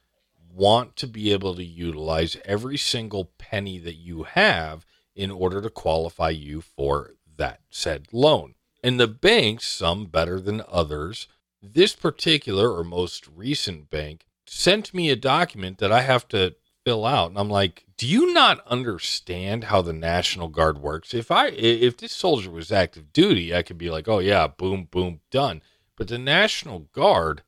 want 0.52 0.94
to 0.96 1.06
be 1.06 1.32
able 1.32 1.54
to 1.54 1.64
utilize 1.64 2.36
every 2.44 2.76
single 2.76 3.32
penny 3.38 3.78
that 3.78 3.96
you 3.96 4.24
have 4.24 4.84
in 5.14 5.30
order 5.30 5.62
to 5.62 5.70
qualify 5.70 6.28
you 6.28 6.60
for 6.60 7.12
that 7.38 7.60
said 7.70 8.08
loan. 8.12 8.55
And 8.86 9.00
the 9.00 9.08
banks, 9.08 9.66
some 9.66 10.04
better 10.06 10.38
than 10.38 10.62
others, 10.68 11.26
this 11.60 11.96
particular 11.96 12.72
or 12.72 12.84
most 12.84 13.26
recent 13.26 13.90
bank 13.90 14.26
sent 14.46 14.94
me 14.94 15.10
a 15.10 15.16
document 15.16 15.78
that 15.78 15.90
I 15.90 16.02
have 16.02 16.28
to 16.28 16.54
fill 16.84 17.04
out 17.04 17.30
and 17.30 17.36
I'm 17.36 17.50
like, 17.50 17.84
"Do 17.96 18.06
you 18.06 18.32
not 18.32 18.64
understand 18.64 19.64
how 19.64 19.82
the 19.82 19.92
National 19.92 20.46
Guard 20.46 20.78
works? 20.78 21.14
If 21.14 21.32
I 21.32 21.48
if 21.48 21.96
this 21.96 22.12
soldier 22.12 22.48
was 22.52 22.70
active 22.70 23.12
duty, 23.12 23.52
I 23.52 23.62
could 23.62 23.76
be 23.76 23.90
like, 23.90 24.06
"Oh 24.06 24.20
yeah, 24.20 24.46
boom 24.46 24.84
boom, 24.84 25.20
done." 25.32 25.62
But 25.96 26.06
the 26.06 26.18
National 26.18 26.78
Guard 26.92 27.42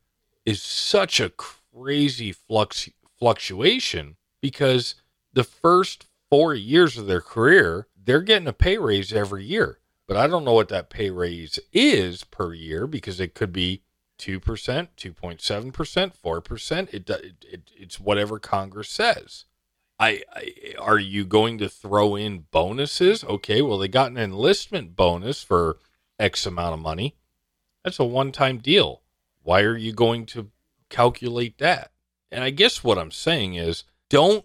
is 0.45 0.61
such 0.61 1.21
a 1.21 1.29
crazy 1.29 2.33
flux 2.33 2.89
fluctuation 3.17 4.17
because 4.41 4.95
the 5.31 5.45
first 5.45 6.05
4 6.29 6.53
years 6.53 6.97
of 6.97 7.07
their 7.07 7.21
career, 7.21 7.87
they're 7.95 8.23
getting 8.23 8.49
a 8.49 8.51
pay 8.51 8.77
raise 8.77 9.13
every 9.13 9.45
year. 9.45 9.78
But 10.09 10.17
I 10.17 10.25
don't 10.25 10.43
know 10.43 10.53
what 10.53 10.69
that 10.69 10.89
pay 10.89 11.11
raise 11.11 11.59
is 11.71 12.23
per 12.23 12.51
year 12.51 12.87
because 12.87 13.19
it 13.19 13.35
could 13.35 13.53
be 13.53 13.83
2%, 14.17 14.41
2.7%, 14.41 15.71
4%. 15.71 16.89
It, 16.91 17.09
it, 17.11 17.45
it 17.47 17.71
it's 17.77 17.99
whatever 17.99 18.39
Congress 18.39 18.89
says. 18.89 19.45
I, 19.99 20.23
I 20.35 20.73
are 20.79 20.97
you 20.97 21.25
going 21.25 21.59
to 21.59 21.69
throw 21.69 22.15
in 22.15 22.45
bonuses? 22.49 23.23
Okay, 23.23 23.61
well 23.61 23.77
they 23.77 23.87
got 23.87 24.09
an 24.09 24.17
enlistment 24.17 24.95
bonus 24.95 25.43
for 25.43 25.77
X 26.17 26.47
amount 26.47 26.73
of 26.73 26.79
money. 26.79 27.15
That's 27.83 27.99
a 27.99 28.03
one-time 28.03 28.57
deal. 28.57 29.03
Why 29.43 29.61
are 29.61 29.77
you 29.77 29.93
going 29.93 30.25
to 30.27 30.49
calculate 30.89 31.59
that? 31.59 31.91
And 32.31 32.43
I 32.43 32.49
guess 32.49 32.83
what 32.83 32.97
I'm 32.97 33.11
saying 33.11 33.53
is 33.53 33.83
don't 34.09 34.43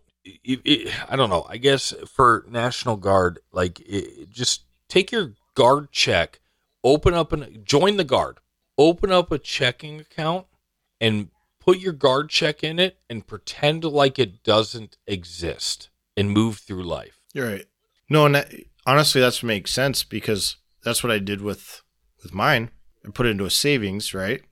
I 1.08 1.16
don't 1.16 1.30
know. 1.30 1.46
I 1.48 1.56
guess 1.56 1.94
for 2.06 2.44
National 2.50 2.96
Guard 2.98 3.38
like 3.50 3.80
it, 3.80 4.28
just 4.28 4.64
take 4.90 5.10
your 5.10 5.32
guard 5.54 5.90
check, 5.92 6.40
open 6.82 7.14
up 7.14 7.32
and 7.32 7.64
join 7.64 7.96
the 7.96 8.04
guard. 8.04 8.38
Open 8.76 9.12
up 9.12 9.30
a 9.30 9.38
checking 9.38 10.00
account 10.00 10.46
and 11.00 11.28
put 11.60 11.78
your 11.78 11.92
guard 11.92 12.28
check 12.28 12.62
in 12.64 12.78
it 12.78 12.98
and 13.08 13.26
pretend 13.26 13.84
like 13.84 14.18
it 14.18 14.42
doesn't 14.42 14.96
exist 15.06 15.90
and 16.16 16.30
move 16.30 16.58
through 16.58 16.82
life. 16.82 17.20
You're 17.32 17.48
right. 17.48 17.66
No, 18.10 18.26
and 18.26 18.34
that, 18.34 18.52
honestly, 18.86 19.20
that's 19.20 19.42
what 19.42 19.48
makes 19.48 19.72
sense 19.72 20.04
because 20.04 20.56
that's 20.82 21.02
what 21.02 21.10
I 21.10 21.18
did 21.18 21.40
with 21.40 21.82
with 22.22 22.34
mine. 22.34 22.70
I 23.06 23.10
put 23.10 23.26
it 23.26 23.30
into 23.30 23.44
a 23.44 23.50
savings, 23.50 24.14
right? 24.14 24.42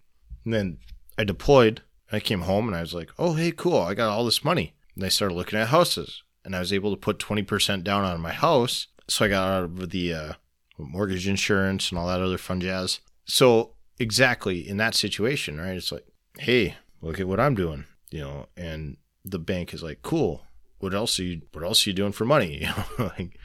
And 0.45 0.55
then 0.55 0.79
I 1.19 1.25
deployed. 1.25 1.83
I 2.11 2.21
came 2.21 2.43
home 2.43 2.67
and 2.67 2.77
I 2.77 2.81
was 2.81 2.95
like, 2.95 3.11
"Oh, 3.19 3.35
hey, 3.35 3.53
cool! 3.53 3.79
I 3.79 3.95
got 3.95 4.11
all 4.11 4.25
this 4.25 4.45
money." 4.45 4.75
And 4.95 5.05
I 5.05 5.09
started 5.09 5.35
looking 5.35 5.59
at 5.59 5.69
houses, 5.69 6.23
and 6.45 6.55
I 6.55 6.61
was 6.61 6.73
able 6.73 6.91
to 6.91 6.97
put 6.97 7.19
twenty 7.19 7.43
percent 7.43 7.85
down 7.85 8.05
on 8.05 8.21
my 8.21 8.33
house. 8.33 8.88
So 9.09 9.25
I 9.25 9.29
got 9.29 9.49
out 9.49 9.65
of 9.65 9.91
the 9.91 10.15
uh, 10.15 10.33
mortgage 10.79 11.29
insurance 11.29 11.91
and 11.91 11.99
all 11.99 12.07
that 12.09 12.21
other 12.21 12.39
fun 12.39 12.61
jazz. 12.61 13.01
So 13.25 13.75
exactly 13.99 14.67
in 14.69 14.77
that 14.79 14.95
situation, 14.95 15.59
right? 15.61 15.77
It's 15.77 15.93
like, 15.93 16.07
"Hey, 16.39 16.77
look 17.01 17.21
at 17.21 17.29
what 17.29 17.41
I'm 17.41 17.55
doing," 17.55 17.85
you 18.11 18.21
know, 18.21 18.47
and 18.57 18.97
the 19.25 19.39
bank 19.39 19.73
is 19.75 19.83
like, 19.83 20.03
"Cool. 20.03 20.45
What 20.79 20.95
else 20.95 21.19
are 21.21 21.25
you? 21.25 21.43
What 21.53 21.63
else 21.65 21.87
are 21.87 21.91
you 21.91 21.95
doing 21.95 22.13
for 22.13 22.25
money?" 22.25 22.59
You 22.61 22.67
know, 22.67 23.13
like 23.19 23.39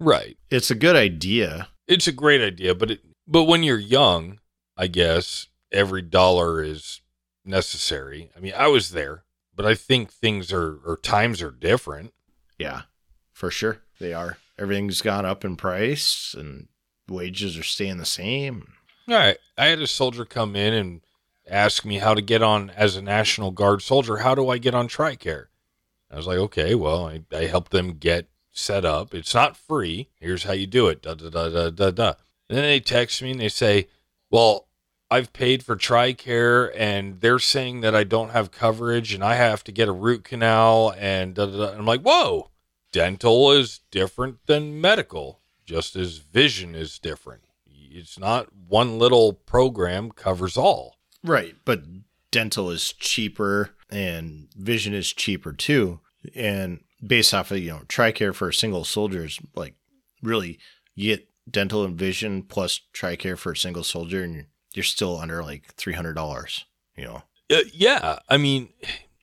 Right. 0.00 0.36
it's 0.50 0.70
a 0.70 0.74
good 0.74 0.96
idea. 0.96 1.68
It's 1.86 2.06
a 2.08 2.12
great 2.12 2.40
idea, 2.40 2.74
but 2.74 2.90
it, 2.92 3.00
but 3.26 3.44
when 3.44 3.62
you're 3.62 3.78
young, 3.78 4.40
I 4.76 4.86
guess 4.86 5.48
every 5.70 6.02
dollar 6.02 6.62
is 6.62 7.02
necessary. 7.44 8.30
I 8.36 8.40
mean, 8.40 8.54
I 8.56 8.68
was 8.68 8.90
there, 8.90 9.24
but 9.54 9.66
I 9.66 9.74
think 9.74 10.10
things 10.12 10.52
are 10.52 10.76
or 10.86 10.96
times 10.96 11.42
are 11.42 11.50
different. 11.50 12.12
Yeah, 12.58 12.82
for 13.32 13.50
sure. 13.50 13.82
They 13.98 14.14
are. 14.14 14.38
Everything's 14.60 15.00
gone 15.00 15.24
up 15.24 15.44
in 15.44 15.56
price 15.56 16.34
and 16.36 16.68
wages 17.08 17.56
are 17.58 17.62
staying 17.62 17.96
the 17.96 18.04
same. 18.04 18.74
All 19.08 19.14
right. 19.14 19.38
I 19.56 19.66
had 19.66 19.80
a 19.80 19.86
soldier 19.86 20.24
come 20.24 20.54
in 20.54 20.74
and 20.74 21.00
ask 21.48 21.84
me 21.84 21.98
how 21.98 22.14
to 22.14 22.20
get 22.20 22.42
on 22.42 22.70
as 22.70 22.94
a 22.94 23.02
National 23.02 23.50
Guard 23.50 23.82
soldier. 23.82 24.18
How 24.18 24.34
do 24.34 24.48
I 24.50 24.58
get 24.58 24.74
on 24.74 24.86
TRICARE? 24.86 25.46
I 26.10 26.16
was 26.16 26.26
like, 26.26 26.38
okay, 26.38 26.74
well, 26.74 27.06
I, 27.06 27.22
I 27.32 27.46
helped 27.46 27.72
them 27.72 27.94
get 27.94 28.28
set 28.52 28.84
up. 28.84 29.14
It's 29.14 29.34
not 29.34 29.56
free. 29.56 30.08
Here's 30.18 30.44
how 30.44 30.52
you 30.52 30.66
do 30.66 30.88
it. 30.88 31.02
Da, 31.02 31.14
da, 31.14 31.30
da, 31.30 31.48
da, 31.48 31.70
da, 31.70 31.90
da. 31.90 32.12
And 32.48 32.58
then 32.58 32.64
they 32.64 32.80
text 32.80 33.22
me 33.22 33.30
and 33.30 33.40
they 33.40 33.48
say, 33.48 33.88
well, 34.30 34.66
I've 35.10 35.32
paid 35.32 35.64
for 35.64 35.76
TRICARE 35.76 36.72
and 36.76 37.20
they're 37.20 37.38
saying 37.38 37.80
that 37.80 37.94
I 37.94 38.04
don't 38.04 38.30
have 38.30 38.50
coverage 38.50 39.12
and 39.14 39.24
I 39.24 39.34
have 39.34 39.64
to 39.64 39.72
get 39.72 39.88
a 39.88 39.92
root 39.92 40.24
canal. 40.24 40.94
And, 40.96 41.34
da, 41.34 41.46
da, 41.46 41.56
da. 41.56 41.68
and 41.70 41.78
I'm 41.80 41.86
like, 41.86 42.02
whoa, 42.02 42.50
dental 42.92 43.52
is 43.52 43.80
different 43.90 44.38
than 44.46 44.80
medical, 44.80 45.40
just 45.64 45.96
as 45.96 46.18
vision 46.18 46.74
is 46.74 46.98
different. 46.98 47.42
It's 47.66 48.18
not 48.18 48.48
one 48.68 48.98
little 48.98 49.32
program 49.32 50.10
covers 50.12 50.56
all. 50.56 50.96
Right. 51.24 51.56
But 51.64 51.82
dental 52.30 52.70
is 52.70 52.92
cheaper 52.92 53.70
and 53.90 54.48
vision 54.56 54.94
is 54.94 55.12
cheaper 55.12 55.52
too. 55.52 56.00
And 56.34 56.80
based 57.04 57.34
off 57.34 57.50
of, 57.50 57.58
you 57.58 57.70
know, 57.70 57.82
TRICARE 57.88 58.34
for 58.34 58.48
a 58.48 58.54
single 58.54 58.84
soldiers, 58.84 59.40
like 59.54 59.74
really 60.22 60.58
you 60.94 61.16
get 61.16 61.28
dental 61.50 61.84
and 61.84 61.98
vision 61.98 62.42
plus 62.42 62.80
TRICARE 62.94 63.38
for 63.38 63.52
a 63.52 63.56
single 63.56 63.84
soldier 63.84 64.22
and 64.22 64.34
you're, 64.34 64.46
you're 64.72 64.84
still 64.84 65.18
under 65.18 65.42
like 65.42 65.74
$300, 65.76 66.64
you 66.96 67.04
know. 67.04 67.22
Uh, 67.50 67.62
yeah, 67.72 68.20
I 68.28 68.36
mean, 68.36 68.68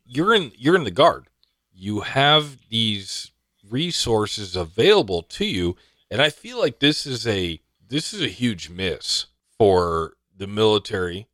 you're 0.06 0.34
in 0.34 0.52
you're 0.58 0.76
in 0.76 0.84
the 0.84 0.92
guard. 0.92 1.28
You 1.74 2.02
have 2.02 2.58
these 2.70 3.32
resources 3.70 4.56
available 4.56 5.22
to 5.22 5.46
you, 5.46 5.76
and 6.10 6.22
I 6.22 6.30
feel 6.30 6.60
like 6.60 6.80
this 6.80 7.06
is 7.06 7.28
a 7.28 7.62
this 7.90 8.14
is 8.14 8.22
a 8.22 8.28
huge 8.28 8.70
miss 8.70 9.28
for 9.58 10.14
the 10.36 10.48
military 10.48 11.28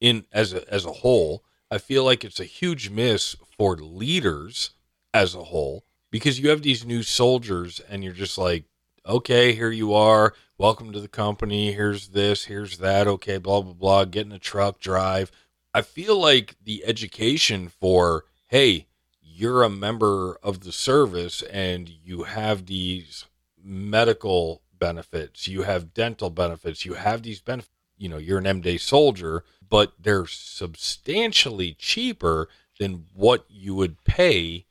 in 0.00 0.24
as 0.32 0.52
a 0.52 0.72
as 0.72 0.84
a 0.84 0.92
whole. 0.92 1.44
I 1.70 1.78
feel 1.78 2.04
like 2.04 2.24
it's 2.24 2.40
a 2.40 2.44
huge 2.44 2.90
miss 2.90 3.36
for 3.56 3.76
leaders 3.76 4.70
as 5.14 5.34
a 5.34 5.44
whole 5.44 5.84
because 6.10 6.38
you 6.38 6.50
have 6.50 6.62
these 6.62 6.84
new 6.84 7.02
soldiers 7.02 7.80
and 7.88 8.04
you're 8.04 8.12
just 8.12 8.36
like, 8.36 8.64
okay, 9.06 9.52
here 9.52 9.70
you 9.70 9.94
are. 9.94 10.34
Welcome 10.58 10.92
to 10.92 11.00
the 11.00 11.08
company. 11.08 11.72
Here's 11.72 12.08
this, 12.08 12.44
here's 12.44 12.78
that. 12.78 13.08
Okay, 13.08 13.38
blah, 13.38 13.62
blah, 13.62 13.72
blah. 13.72 14.04
Get 14.04 14.26
in 14.26 14.32
a 14.32 14.38
truck, 14.38 14.78
drive. 14.78 15.32
I 15.74 15.82
feel 15.82 16.20
like 16.20 16.56
the 16.62 16.84
education 16.84 17.68
for, 17.68 18.26
hey, 18.48 18.86
you're 19.34 19.62
a 19.62 19.70
member 19.70 20.38
of 20.42 20.60
the 20.60 20.72
service 20.72 21.42
and 21.42 21.88
you 21.88 22.24
have 22.24 22.66
these 22.66 23.26
medical 23.62 24.62
benefits, 24.78 25.48
you 25.48 25.62
have 25.62 25.94
dental 25.94 26.30
benefits, 26.30 26.84
you 26.84 26.94
have 26.94 27.22
these 27.22 27.40
benefits. 27.40 27.70
You 27.98 28.08
know, 28.08 28.18
you're 28.18 28.38
an 28.38 28.48
M 28.48 28.60
Day 28.60 28.78
soldier, 28.78 29.44
but 29.68 29.92
they're 29.96 30.26
substantially 30.26 31.74
cheaper 31.78 32.48
than 32.80 33.06
what 33.14 33.44
you 33.48 33.76
would 33.76 34.02
pay 34.02 34.66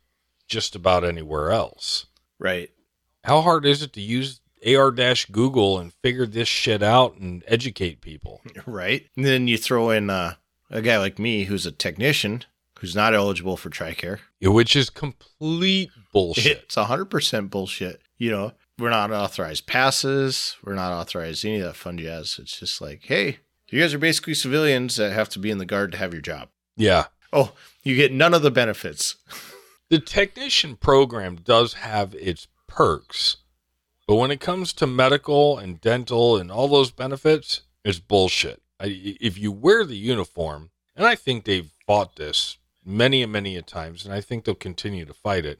just 0.47 0.75
about 0.75 1.05
anywhere 1.05 1.51
else. 1.51 2.07
Right. 2.39 2.71
How 3.23 3.41
hard 3.41 3.65
is 3.65 3.81
it 3.81 3.93
to 3.93 4.01
use 4.01 4.41
AR 4.67 4.91
Google 5.31 5.79
and 5.79 5.93
figure 5.93 6.25
this 6.25 6.49
shit 6.49 6.83
out 6.83 7.15
and 7.17 7.43
educate 7.47 8.01
people? 8.01 8.41
Right. 8.65 9.07
And 9.15 9.25
then 9.25 9.47
you 9.47 9.57
throw 9.57 9.91
in 9.91 10.09
uh, 10.09 10.35
a 10.69 10.81
guy 10.81 10.97
like 10.97 11.17
me 11.17 11.45
who's 11.45 11.65
a 11.65 11.71
technician 11.71 12.43
who's 12.81 12.95
not 12.95 13.13
eligible 13.13 13.55
for 13.55 13.69
TRICARE. 13.69 14.17
Which 14.41 14.75
is 14.75 14.89
complete 14.89 15.91
bullshit. 16.11 16.63
It's 16.63 16.75
100% 16.75 17.49
bullshit. 17.51 18.01
You 18.17 18.31
know, 18.31 18.51
we're 18.79 18.89
not 18.89 19.11
authorized 19.11 19.67
passes. 19.67 20.57
We're 20.63 20.73
not 20.73 20.91
authorized 20.91 21.45
any 21.45 21.59
of 21.59 21.67
that 21.67 21.75
fun 21.75 21.99
jazz. 21.99 22.37
It's 22.41 22.59
just 22.59 22.81
like, 22.81 23.03
hey, 23.03 23.37
you 23.69 23.79
guys 23.79 23.93
are 23.93 23.99
basically 23.99 24.33
civilians 24.33 24.95
that 24.95 25.13
have 25.13 25.29
to 25.29 25.39
be 25.39 25.51
in 25.51 25.59
the 25.59 25.65
guard 25.65 25.91
to 25.91 25.99
have 25.99 26.11
your 26.11 26.23
job. 26.23 26.49
Yeah. 26.75 27.05
Oh, 27.31 27.53
you 27.83 27.95
get 27.95 28.11
none 28.11 28.33
of 28.33 28.41
the 28.41 28.51
benefits. 28.51 29.15
The 29.89 29.99
technician 29.99 30.77
program 30.77 31.35
does 31.35 31.73
have 31.73 32.15
its 32.15 32.47
perks, 32.65 33.35
but 34.07 34.15
when 34.15 34.31
it 34.31 34.39
comes 34.39 34.71
to 34.71 34.87
medical 34.87 35.57
and 35.57 35.81
dental 35.81 36.37
and 36.37 36.49
all 36.49 36.69
those 36.69 36.91
benefits, 36.91 37.63
it's 37.83 37.99
bullshit. 37.99 38.61
I, 38.79 39.17
if 39.19 39.37
you 39.37 39.51
wear 39.51 39.83
the 39.83 39.97
uniform, 39.97 40.69
and 40.95 41.05
I 41.05 41.15
think 41.15 41.43
they've 41.43 41.69
fought 41.85 42.15
this 42.15 42.57
many 42.85 43.21
and 43.23 43.31
many 43.31 43.55
a 43.57 43.61
times, 43.61 44.05
and 44.05 44.13
I 44.13 44.21
think 44.21 44.45
they'll 44.45 44.55
continue 44.55 45.05
to 45.05 45.13
fight 45.13 45.45
it, 45.45 45.59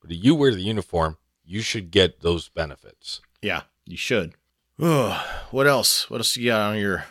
but 0.00 0.10
if 0.10 0.22
you 0.22 0.34
wear 0.34 0.54
the 0.54 0.60
uniform, 0.62 1.16
you 1.44 1.62
should 1.62 1.90
get 1.90 2.20
those 2.20 2.48
benefits. 2.48 3.20
Yeah, 3.42 3.62
you 3.84 3.96
should. 3.96 4.34
Oh, 4.78 5.24
what 5.50 5.66
else? 5.66 6.08
What 6.08 6.18
else 6.18 6.36
you 6.36 6.50
got 6.50 6.72
on 6.72 6.78
your 6.78 7.04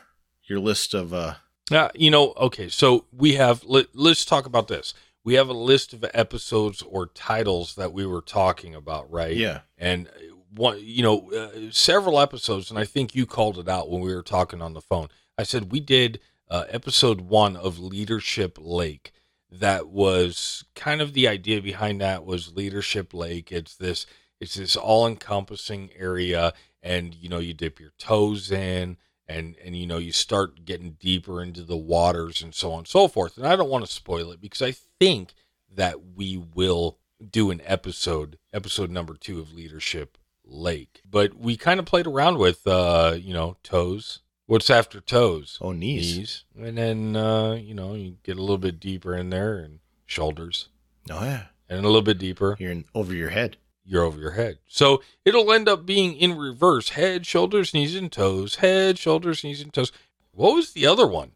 your 0.44 0.60
list 0.60 0.94
of 0.94 1.14
uh 1.14 1.36
Uh, 1.72 1.90
you 1.94 2.10
know, 2.10 2.34
okay, 2.38 2.70
so 2.70 3.06
we 3.12 3.36
have, 3.36 3.64
let, 3.64 3.88
let's 3.94 4.26
talk 4.26 4.46
about 4.48 4.68
this. 4.68 4.94
We 5.24 5.36
have 5.36 5.50
a 5.50 5.54
list 5.54 5.94
of 5.94 6.04
episodes 6.14 6.82
or 6.82 7.06
titles 7.08 7.76
that 7.76 7.94
we 7.94 8.06
were 8.06 8.22
talking 8.22 8.74
about, 8.74 9.12
right? 9.12 9.36
yeah. 9.36 9.60
and 9.78 10.08
uh, 10.08 10.36
one 10.56 10.80
you 10.82 11.04
know 11.04 11.32
uh, 11.32 11.70
several 11.70 12.20
episodes 12.20 12.72
and 12.72 12.80
i 12.80 12.84
think 12.84 13.14
you 13.14 13.26
called 13.28 13.60
it 13.60 13.70
out 13.70 13.90
when 13.90 14.02
we 14.02 14.14
were 14.14 14.24
talking 14.24 14.62
on 14.64 14.74
the 14.74 14.82
phone 14.82 15.08
i 15.38 15.44
said 15.44 15.72
we 15.72 15.80
did 15.80 16.20
uh, 16.50 16.66
episode 16.70 17.22
one 17.22 17.56
of 17.56 17.78
leadership 17.78 18.58
lake 18.60 19.14
that 19.52 19.88
was 19.88 20.64
kind 20.76 21.02
of 21.02 21.14
the 21.14 21.28
idea 21.28 21.62
behind 21.62 22.02
that 22.02 22.26
was 22.26 22.56
leadership 22.56 23.14
lake 23.14 23.52
it's 23.52 23.76
this 23.76 24.06
it's 24.40 24.56
this 24.56 24.76
all 24.76 25.08
encompassing 25.08 25.90
area 25.98 26.54
and 26.82 27.16
you 27.16 27.30
know 27.30 27.40
you 27.40 27.54
dip 27.54 27.80
your 27.80 27.92
toes 27.98 28.52
in 28.52 28.98
and 29.30 29.56
and 29.64 29.76
you 29.76 29.86
know 29.86 29.98
you 29.98 30.12
start 30.12 30.66
getting 30.66 30.98
deeper 31.00 31.42
into 31.42 31.62
the 31.62 31.78
waters 31.78 32.42
and 32.42 32.54
so 32.54 32.72
on 32.74 32.80
and 32.80 32.88
so 32.88 33.08
forth. 33.08 33.38
And 33.38 33.48
I 33.48 33.56
don't 33.56 33.70
want 33.70 33.86
to 33.86 33.92
spoil 33.92 34.32
it 34.32 34.42
because 34.42 34.62
I 34.62 34.72
think 34.72 35.34
that 35.74 36.16
we 36.16 36.36
will 36.38 36.98
do 37.30 37.52
an 37.52 37.62
episode, 37.64 38.40
episode 38.52 38.90
number 38.90 39.14
two 39.14 39.40
of 39.40 39.54
Leadership 39.54 40.18
Lake. 40.44 41.02
But 41.10 41.36
we 41.36 41.58
kind 41.58 41.80
of 41.80 41.86
played 41.86 42.08
around 42.08 42.40
with, 42.40 42.66
uh, 42.66 43.18
you 43.20 43.34
know, 43.34 43.58
toes. 43.62 44.22
What's 44.50 44.72
after 44.72 45.00
toes? 45.00 45.60
Oh, 45.62 45.74
knees. 45.74 46.18
Knees. 46.18 46.44
And 46.60 46.76
then, 46.76 47.16
uh, 47.16 47.52
you 47.54 47.76
know, 47.76 47.94
you 47.94 48.18
get 48.24 48.36
a 48.38 48.42
little 48.42 48.58
bit 48.58 48.80
deeper 48.80 49.16
in 49.16 49.30
there 49.30 49.60
and 49.60 49.78
shoulders 50.08 50.70
Oh 51.08 51.24
yeah, 51.24 51.44
and 51.70 51.80
a 51.80 51.88
little 51.88 52.02
bit 52.02 52.18
deeper. 52.18 52.56
you're 52.60 52.72
in, 52.72 52.86
over 52.96 53.14
your 53.14 53.30
head. 53.30 53.58
You're 53.86 54.02
over 54.04 54.20
your 54.20 54.32
head. 54.32 54.58
So 54.68 55.04
it'll 55.24 55.52
end 55.54 55.70
up 55.70 55.86
being 55.86 56.16
in 56.16 56.36
reverse 56.36 56.90
head, 56.90 57.28
shoulders, 57.28 57.76
knees, 57.76 57.96
and 57.96 58.12
toes. 58.12 58.56
Head, 58.56 58.98
shoulders, 58.98 59.44
knees, 59.44 59.62
and 59.62 59.72
toes. 59.72 59.92
What 60.32 60.56
was 60.56 60.74
the 60.74 60.88
other 60.88 61.06
one? 61.06 61.32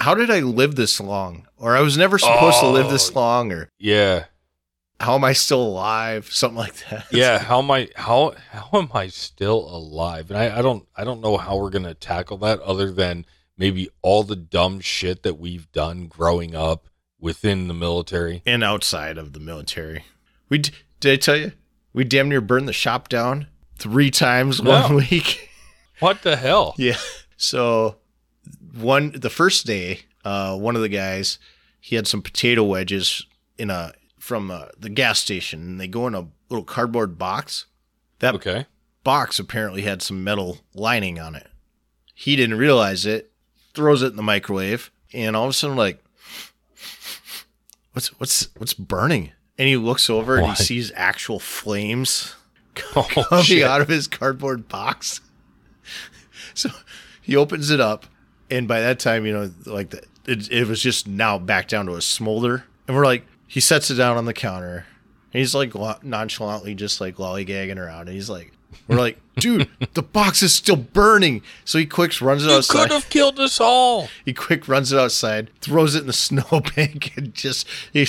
How 0.00 0.14
did 0.14 0.30
I 0.30 0.38
live 0.38 0.76
this 0.76 1.00
long? 1.00 1.48
Or 1.56 1.76
I 1.76 1.80
was 1.80 1.96
never 1.98 2.18
supposed 2.20 2.60
to 2.60 2.68
live 2.68 2.88
this 2.88 3.10
Oh. 3.10 3.14
long? 3.18 3.50
Or 3.50 3.68
Yeah. 3.80 4.26
How 5.00 5.14
am 5.14 5.24
I 5.24 5.32
still 5.32 5.62
alive? 5.62 6.26
Something 6.32 6.58
like 6.58 6.74
that. 6.90 7.06
yeah 7.12 7.38
how 7.38 7.60
am 7.60 7.70
i 7.70 7.88
how 7.96 8.34
how 8.50 8.68
am 8.78 8.88
i 8.94 9.06
still 9.08 9.68
alive 9.74 10.30
and 10.30 10.38
i, 10.38 10.58
I 10.58 10.62
don't 10.62 10.86
i 10.96 11.04
don't 11.04 11.20
know 11.20 11.36
how 11.36 11.56
we're 11.56 11.70
gonna 11.70 11.94
tackle 11.94 12.36
that 12.38 12.60
other 12.60 12.90
than 12.90 13.24
maybe 13.56 13.88
all 14.02 14.22
the 14.24 14.36
dumb 14.36 14.80
shit 14.80 15.22
that 15.22 15.38
we've 15.38 15.70
done 15.72 16.06
growing 16.06 16.54
up 16.54 16.88
within 17.20 17.68
the 17.68 17.74
military 17.74 18.42
and 18.46 18.62
outside 18.64 19.18
of 19.18 19.32
the 19.32 19.40
military. 19.40 20.04
We 20.48 20.58
did 20.58 21.12
I 21.12 21.16
tell 21.16 21.36
you 21.36 21.52
we 21.92 22.04
damn 22.04 22.28
near 22.28 22.40
burned 22.40 22.68
the 22.68 22.72
shop 22.72 23.08
down 23.08 23.46
three 23.78 24.10
times 24.10 24.62
No. 24.62 24.70
one 24.70 24.94
week. 25.10 25.48
what 26.00 26.22
the 26.22 26.36
hell 26.36 26.74
yeah. 26.78 26.96
So 27.36 27.96
one 28.74 29.12
the 29.12 29.30
first 29.30 29.66
day, 29.66 30.00
uh, 30.24 30.56
one 30.56 30.76
of 30.76 30.82
the 30.82 30.88
guys 30.88 31.38
he 31.80 31.96
had 31.96 32.06
some 32.06 32.22
potato 32.22 32.62
wedges 32.64 33.26
in 33.56 33.70
a 33.70 33.92
from 34.28 34.50
uh, 34.50 34.66
the 34.78 34.90
gas 34.90 35.18
station, 35.18 35.60
and 35.62 35.80
they 35.80 35.88
go 35.88 36.06
in 36.06 36.14
a 36.14 36.28
little 36.50 36.64
cardboard 36.64 37.18
box. 37.18 37.64
That 38.18 38.34
okay 38.34 38.66
box 39.08 39.38
apparently 39.38 39.80
had 39.80 40.02
some 40.02 40.22
metal 40.22 40.58
lining 40.74 41.18
on 41.18 41.34
it. 41.34 41.46
He 42.14 42.36
didn't 42.36 42.58
realize 42.58 43.06
it, 43.06 43.32
throws 43.72 44.02
it 44.02 44.08
in 44.08 44.16
the 44.16 44.22
microwave, 44.22 44.90
and 45.14 45.34
all 45.34 45.44
of 45.44 45.50
a 45.50 45.52
sudden, 45.54 45.76
like, 45.78 46.04
what's 47.92 48.08
what's 48.20 48.48
what's 48.58 48.74
burning? 48.74 49.32
And 49.56 49.66
he 49.66 49.78
looks 49.78 50.10
over 50.10 50.36
and 50.36 50.48
he 50.48 50.54
sees 50.56 50.92
actual 50.94 51.38
flames 51.38 52.34
oh, 52.96 53.02
coming 53.28 53.44
shit. 53.44 53.64
out 53.64 53.80
of 53.80 53.88
his 53.88 54.06
cardboard 54.06 54.68
box. 54.68 55.22
So 56.54 56.70
he 57.22 57.36
opens 57.36 57.70
it 57.70 57.80
up, 57.80 58.06
and 58.50 58.66
by 58.66 58.80
that 58.80 58.98
time, 58.98 59.24
you 59.24 59.32
know, 59.32 59.50
like 59.64 59.90
the, 59.90 60.02
it, 60.26 60.50
it 60.50 60.66
was 60.66 60.82
just 60.82 61.06
now 61.06 61.38
back 61.38 61.68
down 61.68 61.86
to 61.86 61.94
a 61.94 62.02
smolder. 62.02 62.64
And 62.88 62.96
we're 62.96 63.04
like, 63.04 63.24
he 63.48 63.58
sets 63.60 63.90
it 63.90 63.94
down 63.94 64.16
on 64.16 64.26
the 64.26 64.34
counter. 64.34 64.86
And 65.32 65.40
he's 65.40 65.54
like 65.54 65.74
nonchalantly 66.04 66.74
just 66.74 67.00
like 67.00 67.16
lollygagging 67.16 67.78
around. 67.78 68.02
And 68.02 68.10
he's 68.10 68.30
like, 68.30 68.52
we're 68.86 68.96
like, 68.96 69.18
dude, 69.36 69.68
the 69.94 70.02
box 70.02 70.42
is 70.42 70.54
still 70.54 70.76
burning. 70.76 71.42
So 71.64 71.78
he 71.78 71.86
quick 71.86 72.20
runs 72.20 72.44
it 72.44 72.50
outside. 72.50 72.74
you 72.74 72.80
outside. 72.80 72.88
could 72.88 72.92
have 72.92 73.10
killed 73.10 73.40
us 73.40 73.60
all 73.60 74.08
He 74.24 74.32
quick 74.32 74.68
runs 74.68 74.92
it 74.92 74.98
outside, 74.98 75.50
throws 75.60 75.94
it 75.94 76.02
in 76.02 76.06
the 76.06 76.12
snowbank, 76.12 77.16
and 77.16 77.34
just 77.34 77.66
he 77.92 78.06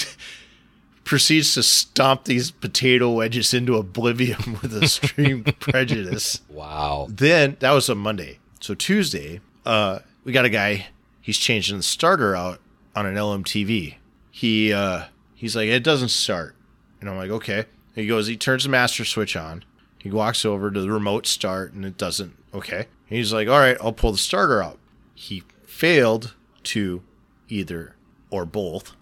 proceeds 1.04 1.54
to 1.56 1.64
stomp 1.64 2.26
these 2.26 2.52
potato 2.52 3.12
wedges 3.12 3.54
into 3.54 3.76
oblivion 3.78 4.60
with 4.62 4.82
extreme 4.82 5.44
prejudice. 5.44 6.42
wow 6.50 7.08
Then 7.10 7.58
that 7.62 7.72
was 7.72 7.90
a 7.90 7.96
Monday. 7.96 8.40
So 8.60 8.76
Tuesday, 8.76 9.40
uh, 9.66 10.00
we 10.24 10.34
got 10.34 10.46
a 10.46 10.50
guy. 10.50 10.88
He's 11.22 11.38
changing 11.38 11.78
the 11.78 11.84
starter 11.84 12.36
out 12.36 12.60
on 12.96 13.06
an 13.06 13.16
LMTV. 13.16 13.96
He 14.32 14.74
uh, 14.74 15.06
he's 15.40 15.56
like, 15.56 15.70
it 15.70 15.84
doesn't 15.84 16.10
start, 16.10 16.56
and 17.00 17.10
I'm 17.10 17.16
like, 17.16 17.32
okay. 17.32 17.66
He 17.96 18.06
goes, 18.08 18.28
he 18.28 18.36
turns 18.36 18.64
the 18.64 18.70
master 18.70 19.06
switch 19.06 19.36
on. 19.38 19.64
He 19.98 20.12
walks 20.12 20.46
over 20.46 20.70
to 20.70 20.82
the 20.82 20.92
remote 20.92 21.26
start, 21.26 21.72
and 21.74 21.86
it 21.86 21.98
doesn't. 21.98 22.36
Okay. 22.54 22.88
He's 23.06 23.32
like, 23.32 23.48
all 23.48 23.60
right, 23.60 23.78
I'll 23.82 23.94
pull 23.94 24.12
the 24.12 24.18
starter 24.18 24.62
out. 24.62 24.78
He 25.16 25.44
failed 25.66 26.36
to 26.64 27.02
either 27.48 27.96
or 28.30 28.46
both 28.46 28.94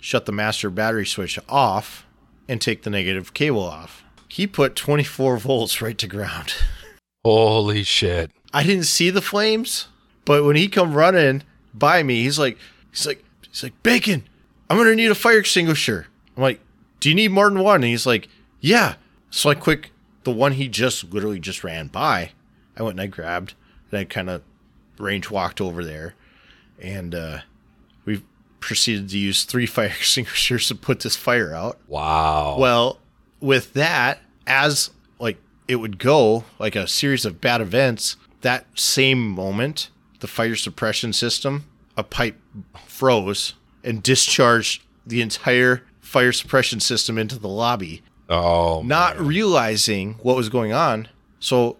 shut 0.00 0.26
the 0.26 0.32
master 0.32 0.70
battery 0.70 1.06
switch 1.06 1.38
off 1.48 2.06
and 2.46 2.60
take 2.60 2.82
the 2.82 2.90
negative 2.90 3.34
cable 3.34 3.64
off. 3.64 4.04
He 4.28 4.46
put 4.46 4.76
24 4.76 5.38
volts 5.38 5.80
right 5.82 5.98
to 5.98 6.06
ground. 6.06 6.54
holy 7.24 7.82
shit 7.82 8.30
I 8.54 8.62
didn't 8.62 8.84
see 8.84 9.10
the 9.10 9.20
flames, 9.20 9.88
but 10.24 10.44
when 10.44 10.56
he 10.56 10.68
come 10.68 10.94
running 10.94 11.42
by 11.74 12.02
me, 12.02 12.22
he's 12.22 12.38
like, 12.38 12.58
he's 12.90 13.06
like, 13.06 13.24
he's 13.48 13.62
like, 13.62 13.82
Bacon, 13.82 14.27
I'm 14.70 14.76
gonna 14.76 14.94
need 14.94 15.10
a 15.10 15.14
fire 15.14 15.38
extinguisher. 15.38 16.06
I'm 16.36 16.42
like, 16.42 16.60
do 17.00 17.08
you 17.08 17.14
need 17.14 17.30
more 17.30 17.48
than 17.48 17.60
one? 17.60 17.76
And 17.76 17.84
he's 17.84 18.06
like, 18.06 18.28
yeah. 18.60 18.96
So 19.30 19.50
I 19.50 19.54
quick, 19.54 19.92
the 20.24 20.30
one 20.30 20.52
he 20.52 20.68
just 20.68 21.12
literally 21.12 21.38
just 21.38 21.64
ran 21.64 21.88
by, 21.88 22.32
I 22.76 22.82
went 22.82 22.94
and 22.94 23.00
I 23.00 23.06
grabbed, 23.06 23.54
and 23.90 24.00
I 24.00 24.04
kind 24.04 24.30
of 24.30 24.42
range 24.98 25.30
walked 25.30 25.60
over 25.60 25.84
there, 25.84 26.14
and 26.80 27.14
uh, 27.14 27.38
we 28.04 28.22
proceeded 28.60 29.08
to 29.10 29.18
use 29.18 29.44
three 29.44 29.66
fire 29.66 29.86
extinguishers 29.86 30.68
to 30.68 30.74
put 30.74 31.00
this 31.00 31.16
fire 31.16 31.54
out. 31.54 31.78
wow 31.86 32.56
Well, 32.58 32.98
with 33.40 33.72
that, 33.74 34.20
as 34.46 34.90
like 35.18 35.38
it 35.66 35.76
would 35.76 35.98
go, 35.98 36.44
like 36.58 36.76
a 36.76 36.86
series 36.86 37.24
of 37.24 37.40
bad 37.40 37.60
events, 37.60 38.16
that 38.40 38.66
same 38.74 39.28
moment, 39.28 39.90
the 40.20 40.26
fire 40.26 40.56
suppression 40.56 41.12
system, 41.12 41.66
a 41.96 42.02
pipe 42.02 42.36
froze 42.86 43.54
and 43.84 44.02
discharged 44.02 44.82
the 45.06 45.20
entire 45.20 45.82
fire 46.00 46.32
suppression 46.32 46.80
system 46.80 47.18
into 47.18 47.38
the 47.38 47.48
lobby, 47.48 48.02
oh 48.28 48.82
not 48.82 49.16
man. 49.16 49.26
realizing 49.26 50.14
what 50.22 50.36
was 50.36 50.48
going 50.48 50.72
on. 50.72 51.08
So 51.40 51.76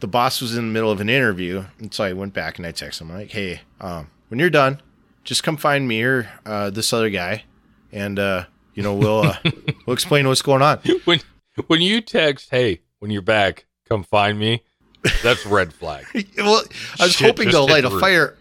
the 0.00 0.08
boss 0.08 0.40
was 0.40 0.56
in 0.56 0.66
the 0.66 0.72
middle 0.72 0.90
of 0.90 1.00
an 1.00 1.08
interview, 1.08 1.64
and 1.78 1.92
so 1.92 2.04
I 2.04 2.12
went 2.12 2.34
back 2.34 2.58
and 2.58 2.66
I 2.66 2.72
texted 2.72 3.02
him 3.02 3.10
like, 3.10 3.30
"Hey, 3.30 3.60
um, 3.80 4.10
when 4.28 4.40
you're 4.40 4.50
done, 4.50 4.80
just 5.24 5.42
come 5.42 5.56
find 5.56 5.86
me 5.86 6.02
or 6.02 6.28
uh, 6.44 6.70
this 6.70 6.92
other 6.92 7.10
guy, 7.10 7.44
and 7.92 8.18
uh, 8.18 8.44
you 8.74 8.82
know 8.82 8.94
we'll 8.94 9.22
uh, 9.22 9.36
we'll 9.86 9.94
explain 9.94 10.26
what's 10.28 10.42
going 10.42 10.62
on." 10.62 10.78
when 11.04 11.20
when 11.68 11.80
you 11.80 12.00
text 12.00 12.50
hey 12.50 12.82
when 12.98 13.10
you're 13.10 13.22
back 13.22 13.64
come 13.88 14.02
find 14.02 14.38
me 14.38 14.62
that's 15.22 15.46
red 15.46 15.72
flag 15.72 16.04
well, 16.36 16.62
I 16.98 17.04
was 17.04 17.12
Shit 17.12 17.26
hoping 17.26 17.50
to 17.50 17.60
light 17.60 17.84
a 17.84 17.90
fire, 17.90 18.36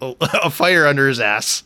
a 0.00 0.50
fire 0.50 0.86
under 0.86 1.08
his 1.08 1.20
ass, 1.20 1.62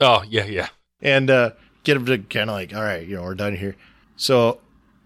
oh 0.00 0.22
yeah 0.28 0.44
yeah 0.44 0.68
and 1.04 1.30
uh, 1.30 1.50
get 1.84 1.96
him 1.96 2.06
to 2.06 2.18
kind 2.18 2.50
of 2.50 2.56
like, 2.56 2.74
"All 2.74 2.82
right, 2.82 3.06
you 3.06 3.14
know, 3.16 3.22
we're 3.22 3.34
done 3.34 3.56
here." 3.56 3.76
So 4.16 4.60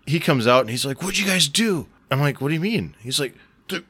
he 0.07 0.21
comes 0.21 0.47
out 0.47 0.61
and 0.63 0.71
he's 0.71 0.87
like, 0.87 1.03
"What'd 1.03 1.19
you 1.19 1.27
guys 1.27 1.49
do?" 1.49 1.89
I'm 2.11 2.21
like, 2.21 2.41
"What 2.41 2.49
do 2.49 2.55
you 2.55 2.61
mean?" 2.61 2.95
He's 3.01 3.21
like, 3.21 3.35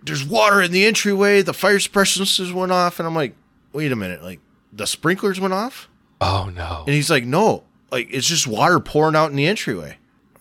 "There's 0.03 0.25
water 0.25 0.63
in 0.63 0.73
the 0.73 0.85
entryway. 0.85 1.43
The 1.43 1.53
fire 1.53 1.79
suppression 1.79 2.25
systems 2.25 2.53
went 2.53 2.73
off." 2.73 2.99
And 2.99 3.07
I'm 3.07 3.15
like, 3.15 3.35
"Wait 3.73 3.93
a 3.93 3.97
minute, 3.97 4.23
like 4.25 4.41
the 4.73 4.87
sprinklers 4.87 5.39
went 5.39 5.55
off?" 5.55 5.89
oh 6.21 6.51
no 6.53 6.83
And 6.87 6.95
he's 6.95 7.11
like, 7.11 7.25
"No, 7.25 7.63
like 7.93 8.09
it's 8.11 8.27
just 8.27 8.47
water 8.47 8.81
pouring 8.81 9.15
out 9.15 9.31
in 9.31 9.37
the 9.37 9.47
entryway." 9.47 9.99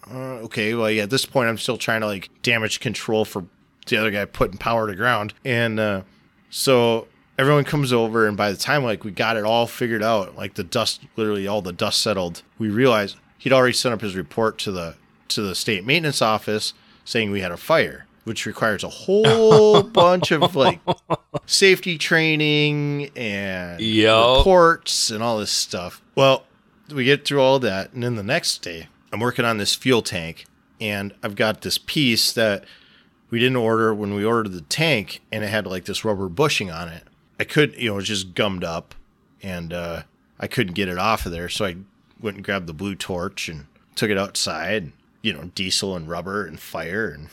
Uh, 0.09 0.39
okay, 0.45 0.73
well, 0.73 0.89
yeah. 0.89 1.03
At 1.03 1.09
this 1.09 1.25
point, 1.25 1.49
I'm 1.49 1.57
still 1.57 1.77
trying 1.77 1.99
to 2.01 2.07
like 2.07 2.29
damage 2.41 2.79
control 2.79 3.25
for 3.25 3.45
the 3.87 3.97
other 3.97 4.09
guy 4.09 4.23
putting 4.25 4.57
power 4.57 4.87
to 4.87 4.95
ground, 4.95 5.33
and 5.43 5.79
uh, 5.79 6.01
so 6.49 7.07
everyone 7.37 7.63
comes 7.63 7.93
over, 7.93 8.27
and 8.27 8.35
by 8.35 8.51
the 8.51 8.57
time 8.57 8.83
like 8.83 9.03
we 9.03 9.11
got 9.11 9.37
it 9.37 9.43
all 9.43 9.67
figured 9.67 10.03
out, 10.03 10.35
like 10.35 10.55
the 10.55 10.63
dust, 10.63 11.01
literally 11.15 11.47
all 11.47 11.61
the 11.61 11.73
dust 11.73 12.01
settled, 12.01 12.43
we 12.57 12.69
realized 12.69 13.17
he'd 13.37 13.53
already 13.53 13.73
sent 13.73 13.93
up 13.93 14.01
his 14.01 14.15
report 14.15 14.57
to 14.59 14.71
the 14.71 14.95
to 15.29 15.41
the 15.41 15.55
state 15.55 15.85
maintenance 15.85 16.21
office 16.21 16.73
saying 17.03 17.31
we 17.31 17.41
had 17.41 17.51
a 17.51 17.57
fire, 17.57 18.05
which 18.23 18.45
requires 18.45 18.83
a 18.83 18.89
whole 18.89 19.83
bunch 19.83 20.31
of 20.31 20.55
like 20.55 20.79
safety 21.45 21.97
training 21.97 23.09
and 23.15 23.79
Yup. 23.79 24.39
reports 24.39 25.09
and 25.09 25.21
all 25.21 25.37
this 25.37 25.51
stuff. 25.51 26.01
Well, 26.15 26.43
we 26.93 27.03
get 27.03 27.25
through 27.25 27.41
all 27.41 27.59
that, 27.59 27.93
and 27.93 28.03
then 28.03 28.15
the 28.15 28.23
next 28.23 28.59
day, 28.59 28.87
I'm 29.11 29.19
working 29.19 29.45
on 29.45 29.57
this 29.57 29.75
fuel 29.75 30.01
tank, 30.01 30.45
and 30.79 31.13
I've 31.21 31.35
got 31.35 31.61
this 31.61 31.77
piece 31.77 32.31
that 32.33 32.63
we 33.29 33.39
didn't 33.39 33.57
order 33.57 33.93
when 33.93 34.13
we 34.13 34.23
ordered 34.23 34.53
the 34.53 34.61
tank, 34.61 35.21
and 35.31 35.43
it 35.43 35.47
had 35.47 35.67
like 35.67 35.85
this 35.85 36.05
rubber 36.05 36.29
bushing 36.29 36.71
on 36.71 36.87
it. 36.87 37.03
I 37.39 37.43
couldn't, 37.43 37.79
you 37.79 37.89
know, 37.89 37.93
it 37.93 37.97
was 37.97 38.07
just 38.07 38.33
gummed 38.33 38.63
up, 38.63 38.95
and 39.43 39.71
uh, 39.71 40.03
I 40.39 40.47
couldn't 40.47 40.73
get 40.73 40.89
it 40.89 40.97
off 40.97 41.25
of 41.25 41.31
there, 41.31 41.49
so 41.49 41.65
I 41.65 41.77
went 42.19 42.37
and 42.37 42.45
grabbed 42.45 42.67
the 42.67 42.73
blue 42.73 42.95
torch 42.95 43.47
and 43.47 43.65
took 43.95 44.09
it 44.09 44.17
outside. 44.17 44.91
You 45.21 45.33
know, 45.33 45.51
diesel 45.55 45.95
and 45.95 46.07
rubber 46.07 46.45
and 46.45 46.59
fire, 46.59 47.09
and 47.09 47.29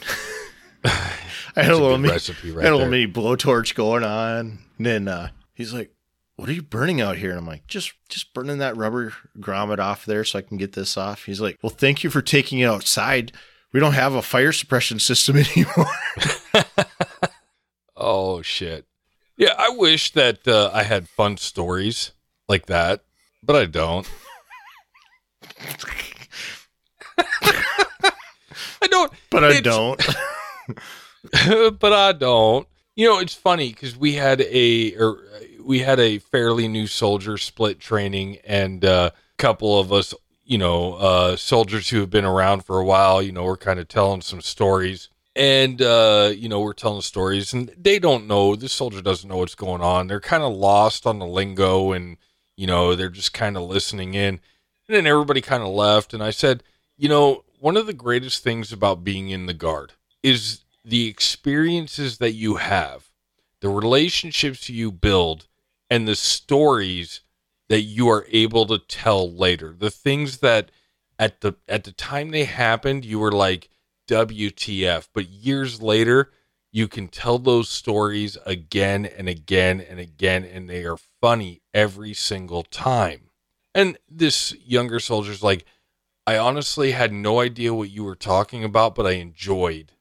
I 0.84 1.62
had 1.62 1.70
a 1.70 1.76
little 1.76 1.98
mini, 1.98 2.12
recipe 2.12 2.50
right 2.50 2.64
had 2.64 2.72
a 2.72 2.76
little 2.76 2.90
mini 2.90 3.10
blowtorch 3.10 3.74
going 3.74 4.04
on. 4.04 4.58
And 4.78 4.86
then 4.86 5.08
uh, 5.08 5.28
he's 5.54 5.72
like, 5.72 5.94
"What 6.36 6.48
are 6.48 6.52
you 6.52 6.62
burning 6.62 7.00
out 7.00 7.18
here?" 7.18 7.30
And 7.30 7.38
I'm 7.38 7.46
like, 7.46 7.66
"Just, 7.66 7.92
just 8.08 8.34
burning 8.34 8.58
that 8.58 8.76
rubber 8.76 9.12
grommet 9.38 9.78
off 9.78 10.06
there 10.06 10.24
so 10.24 10.38
I 10.38 10.42
can 10.42 10.56
get 10.56 10.72
this 10.72 10.96
off." 10.96 11.24
He's 11.24 11.40
like, 11.40 11.58
"Well, 11.62 11.70
thank 11.70 12.02
you 12.02 12.10
for 12.10 12.22
taking 12.22 12.58
it 12.58 12.66
outside. 12.66 13.32
We 13.72 13.80
don't 13.80 13.92
have 13.92 14.14
a 14.14 14.22
fire 14.22 14.52
suppression 14.52 14.98
system 14.98 15.36
anymore." 15.56 15.86
oh 17.96 18.42
shit 18.42 18.86
Yeah, 19.36 19.54
I 19.58 19.70
wish 19.70 20.12
that 20.12 20.46
uh, 20.46 20.70
I 20.72 20.84
had 20.84 21.08
fun 21.08 21.36
stories 21.38 22.12
like 22.48 22.66
that, 22.66 23.02
but 23.42 23.56
I 23.56 23.64
don't. 23.66 24.08
I 28.80 28.86
don't. 28.88 29.12
But 29.30 29.44
I 29.44 29.60
don't. 29.60 30.00
but 31.80 31.92
I 31.92 32.12
don't. 32.12 32.68
You 32.96 33.08
know, 33.08 33.18
it's 33.18 33.34
funny 33.34 33.70
because 33.70 33.96
we 33.96 34.14
had 34.14 34.40
a 34.42 34.94
or 34.96 35.18
we 35.64 35.80
had 35.80 35.98
a 35.98 36.18
fairly 36.18 36.68
new 36.68 36.86
soldier 36.86 37.38
split 37.38 37.80
training, 37.80 38.38
and 38.44 38.84
uh, 38.84 39.10
a 39.12 39.36
couple 39.36 39.78
of 39.78 39.92
us, 39.92 40.14
you 40.44 40.58
know, 40.58 40.94
uh, 40.94 41.36
soldiers 41.36 41.88
who 41.88 42.00
have 42.00 42.10
been 42.10 42.24
around 42.24 42.64
for 42.64 42.78
a 42.78 42.84
while, 42.84 43.22
you 43.22 43.32
know, 43.32 43.44
we're 43.44 43.56
kind 43.56 43.80
of 43.80 43.88
telling 43.88 44.20
some 44.20 44.40
stories, 44.40 45.08
and 45.36 45.82
uh, 45.82 46.32
you 46.34 46.48
know, 46.48 46.60
we're 46.60 46.72
telling 46.72 47.02
stories, 47.02 47.52
and 47.52 47.72
they 47.76 47.98
don't 47.98 48.26
know. 48.26 48.54
This 48.54 48.72
soldier 48.72 49.02
doesn't 49.02 49.28
know 49.28 49.38
what's 49.38 49.54
going 49.54 49.82
on. 49.82 50.06
They're 50.06 50.20
kind 50.20 50.42
of 50.42 50.54
lost 50.54 51.06
on 51.06 51.18
the 51.18 51.26
lingo, 51.26 51.92
and 51.92 52.16
you 52.56 52.66
know, 52.66 52.94
they're 52.94 53.08
just 53.08 53.34
kind 53.34 53.56
of 53.56 53.64
listening 53.64 54.14
in. 54.14 54.40
And 54.86 54.96
then 54.96 55.06
everybody 55.06 55.40
kind 55.40 55.62
of 55.62 55.70
left, 55.70 56.14
and 56.14 56.22
I 56.22 56.30
said, 56.30 56.62
you 56.96 57.08
know, 57.08 57.44
one 57.58 57.76
of 57.76 57.86
the 57.86 57.92
greatest 57.92 58.44
things 58.44 58.72
about 58.72 59.04
being 59.04 59.30
in 59.30 59.46
the 59.46 59.54
guard 59.54 59.94
is 60.22 60.60
the 60.84 61.08
experiences 61.08 62.18
that 62.18 62.32
you 62.32 62.56
have, 62.56 63.10
the 63.60 63.70
relationships 63.70 64.68
you 64.68 64.92
build, 64.92 65.48
and 65.90 66.06
the 66.06 66.16
stories 66.16 67.22
that 67.68 67.82
you 67.82 68.08
are 68.08 68.26
able 68.30 68.66
to 68.66 68.78
tell 68.78 69.30
later. 69.30 69.74
The 69.76 69.90
things 69.90 70.38
that 70.38 70.70
at 71.18 71.40
the 71.40 71.54
at 71.68 71.84
the 71.84 71.92
time 71.92 72.30
they 72.30 72.44
happened, 72.44 73.04
you 73.04 73.18
were 73.18 73.32
like 73.32 73.68
WTF, 74.06 75.08
but 75.12 75.28
years 75.28 75.80
later, 75.80 76.30
you 76.72 76.88
can 76.88 77.08
tell 77.08 77.38
those 77.38 77.68
stories 77.68 78.36
again 78.44 79.06
and 79.06 79.28
again 79.28 79.80
and 79.80 80.00
again 80.00 80.44
and 80.44 80.68
they 80.68 80.84
are 80.84 80.96
funny 81.20 81.62
every 81.72 82.12
single 82.12 82.64
time. 82.64 83.30
And 83.74 83.96
this 84.08 84.54
younger 84.64 84.98
soldier's 84.98 85.42
like, 85.42 85.64
I 86.26 86.38
honestly 86.38 86.92
had 86.92 87.12
no 87.12 87.40
idea 87.40 87.74
what 87.74 87.90
you 87.90 88.02
were 88.02 88.16
talking 88.16 88.64
about, 88.64 88.94
but 88.94 89.06
I 89.06 89.12
enjoyed 89.12 89.92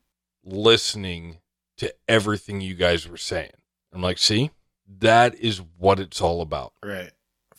listening 0.44 1.38
to 1.78 1.94
everything 2.08 2.62
you 2.62 2.76
guys 2.76 3.08
were 3.08 3.18
saying. 3.18 3.52
I'm 3.94 4.02
like, 4.02 4.18
see, 4.18 4.52
that 5.00 5.36
is 5.36 5.62
what 5.78 6.00
it's 6.00 6.22
all 6.22 6.42
about. 6.42 6.74
right. 6.84 7.12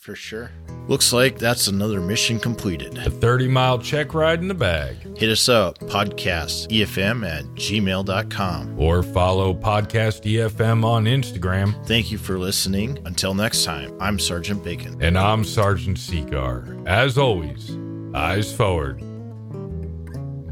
For 0.05 0.15
sure. 0.15 0.51
Looks 0.87 1.15
like 1.15 1.39
that's 1.39 1.67
another 1.67 1.99
mission 1.99 2.39
completed. 2.39 2.99
A 2.99 3.09
30 3.09 3.49
mile 3.49 3.79
check 3.79 4.13
ride 4.13 4.41
in 4.41 4.49
the 4.49 4.55
bag. 4.55 4.97
Hit 5.17 5.31
us 5.31 5.49
up, 5.49 5.79
podcast 5.79 6.69
efm 6.69 7.27
at 7.27 7.47
gmail.com. 7.55 8.79
Or 8.79 9.03
follow 9.03 9.55
Podcast 9.55 10.31
EFM 10.31 10.85
on 10.85 11.07
Instagram. 11.07 11.87
Thank 11.87 12.13
you 12.13 12.19
for 12.19 12.39
listening. 12.39 12.99
Until 13.07 13.33
next 13.33 13.65
time, 13.65 13.97
I'm 13.99 14.19
Sergeant 14.19 14.63
Bacon. 14.63 15.03
And 15.03 15.17
I'm 15.17 15.43
Sergeant 15.43 15.97
Seagar. 15.97 16.87
As 16.87 17.17
always, 17.17 17.75
eyes 18.15 18.55
forward. 18.55 19.01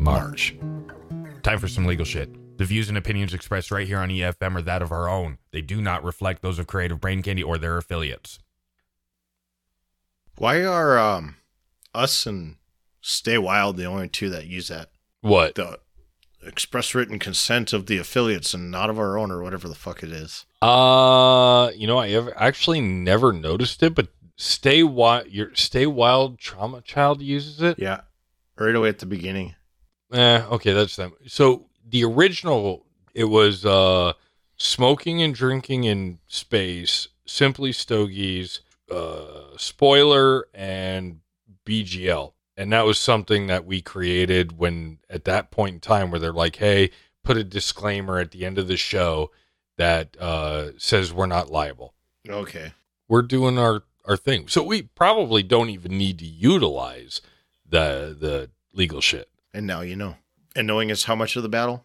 March. 0.01 0.57
Time 1.43 1.59
for 1.59 1.69
some 1.69 1.85
legal 1.85 2.07
shit. 2.07 2.31
The 2.57 2.65
views 2.65 2.88
and 2.88 2.97
opinions 2.97 3.35
expressed 3.35 3.71
right 3.71 3.87
here 3.87 3.99
on 3.99 4.09
EFM 4.09 4.57
are 4.57 4.62
that 4.62 4.81
of 4.81 4.93
our 4.93 5.11
own. 5.11 5.37
They 5.51 5.61
do 5.61 5.83
not 5.83 6.05
reflect 6.05 6.41
those 6.41 6.59
of 6.59 6.67
Creative 6.67 6.99
Brain 6.99 7.21
Candy 7.21 7.43
or 7.43 7.59
their 7.59 7.77
affiliates. 7.77 8.38
Why 10.37 10.64
are 10.64 10.99
um 10.99 11.37
us 11.95 12.27
and 12.27 12.57
Stay 13.01 13.38
Wild 13.38 13.77
the 13.77 13.85
only 13.85 14.09
two 14.09 14.31
that 14.31 14.47
use 14.47 14.68
that? 14.68 14.90
What? 15.21 15.55
The 15.55 15.79
express 16.45 16.95
written 16.95 17.18
consent 17.18 17.73
of 17.73 17.87
the 17.87 17.99
affiliates 17.99 18.55
and 18.55 18.71
not 18.71 18.90
of 18.90 18.99
our 18.99 19.16
own 19.16 19.31
or 19.31 19.42
whatever 19.42 19.68
the 19.68 19.75
fuck 19.75 20.03
it 20.03 20.11
is. 20.11 20.45
Uh, 20.61 21.71
you 21.77 21.87
know, 21.87 21.99
I 21.99 22.11
have 22.11 22.31
actually 22.37 22.81
never 22.81 23.33
noticed 23.33 23.83
it, 23.83 23.95
but 23.95 24.09
Stay 24.37 24.83
Wild, 24.83 25.29
your 25.29 25.55
Stay 25.55 25.87
Wild 25.87 26.38
Trauma 26.38 26.81
Child 26.81 27.23
uses 27.23 27.62
it. 27.62 27.79
Yeah. 27.79 28.01
Right 28.57 28.75
away 28.75 28.88
at 28.88 28.99
the 28.99 29.07
beginning. 29.07 29.55
Eh, 30.12 30.42
okay, 30.51 30.73
that's 30.73 30.97
them. 30.97 31.12
So 31.27 31.66
the 31.88 32.05
original, 32.05 32.87
it 33.14 33.25
was 33.25 33.64
uh, 33.64 34.12
smoking 34.57 35.23
and 35.23 35.35
drinking 35.35 35.85
in 35.85 36.18
space, 36.27 37.09
simply 37.27 37.73
stogies, 37.73 38.61
uh, 38.90 39.57
spoiler, 39.57 40.47
and 40.55 41.21
BGL, 41.66 42.33
and 42.57 42.73
that 42.73 42.85
was 42.85 42.99
something 42.99 43.47
that 43.47 43.64
we 43.64 43.81
created 43.81 44.59
when 44.59 44.99
at 45.09 45.25
that 45.25 45.51
point 45.51 45.75
in 45.75 45.81
time 45.81 46.11
where 46.11 46.21
they're 46.21 46.33
like, 46.33 46.57
hey, 46.57 46.90
put 47.25 47.37
a 47.37 47.45
disclaimer 47.45 48.18
at 48.18 48.31
the 48.33 48.45
end 48.45 48.59
of 48.59 48.68
the 48.68 48.77
show 48.77 49.31
that 49.79 50.16
uh, 50.21 50.71
says 50.77 51.12
we're 51.12 51.27
not 51.27 51.51
liable. 51.51 51.95
Okay. 52.29 52.73
We're 53.09 53.23
doing 53.23 53.59
our 53.59 53.83
our 54.05 54.16
thing, 54.16 54.49
so 54.49 54.62
we 54.64 54.83
probably 54.83 55.42
don't 55.42 55.71
even 55.71 55.97
need 55.97 56.18
to 56.18 56.27
utilize 56.27 57.21
the 57.68 58.16
the 58.18 58.51
legal 58.73 59.01
shit. 59.01 59.29
And 59.55 59.66
now 59.66 59.81
you 59.83 59.97
know. 59.97 60.16
And 60.57 60.66
knowing 60.66 60.90
is 60.90 61.05
how 61.05 61.14
much 61.14 61.37
of 61.37 61.42
the 61.42 61.49
battle? 61.49 61.85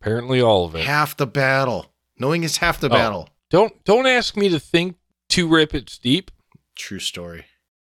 Apparently, 0.00 0.40
all 0.40 0.64
of 0.66 0.74
it. 0.74 0.84
Half 0.84 1.16
the 1.16 1.26
battle. 1.26 1.86
Knowing 2.18 2.42
is 2.44 2.58
half 2.58 2.78
the 2.80 2.88
Oh. 2.88 2.90
battle. 2.90 3.28
Don't 3.50 3.82
don't 3.84 4.06
ask 4.06 4.36
me 4.36 4.48
to 4.48 4.58
think 4.60 4.96
two 5.28 5.48
rippets 5.48 5.98
deep. 6.00 6.30
True 6.76 6.98
story. 7.00 7.46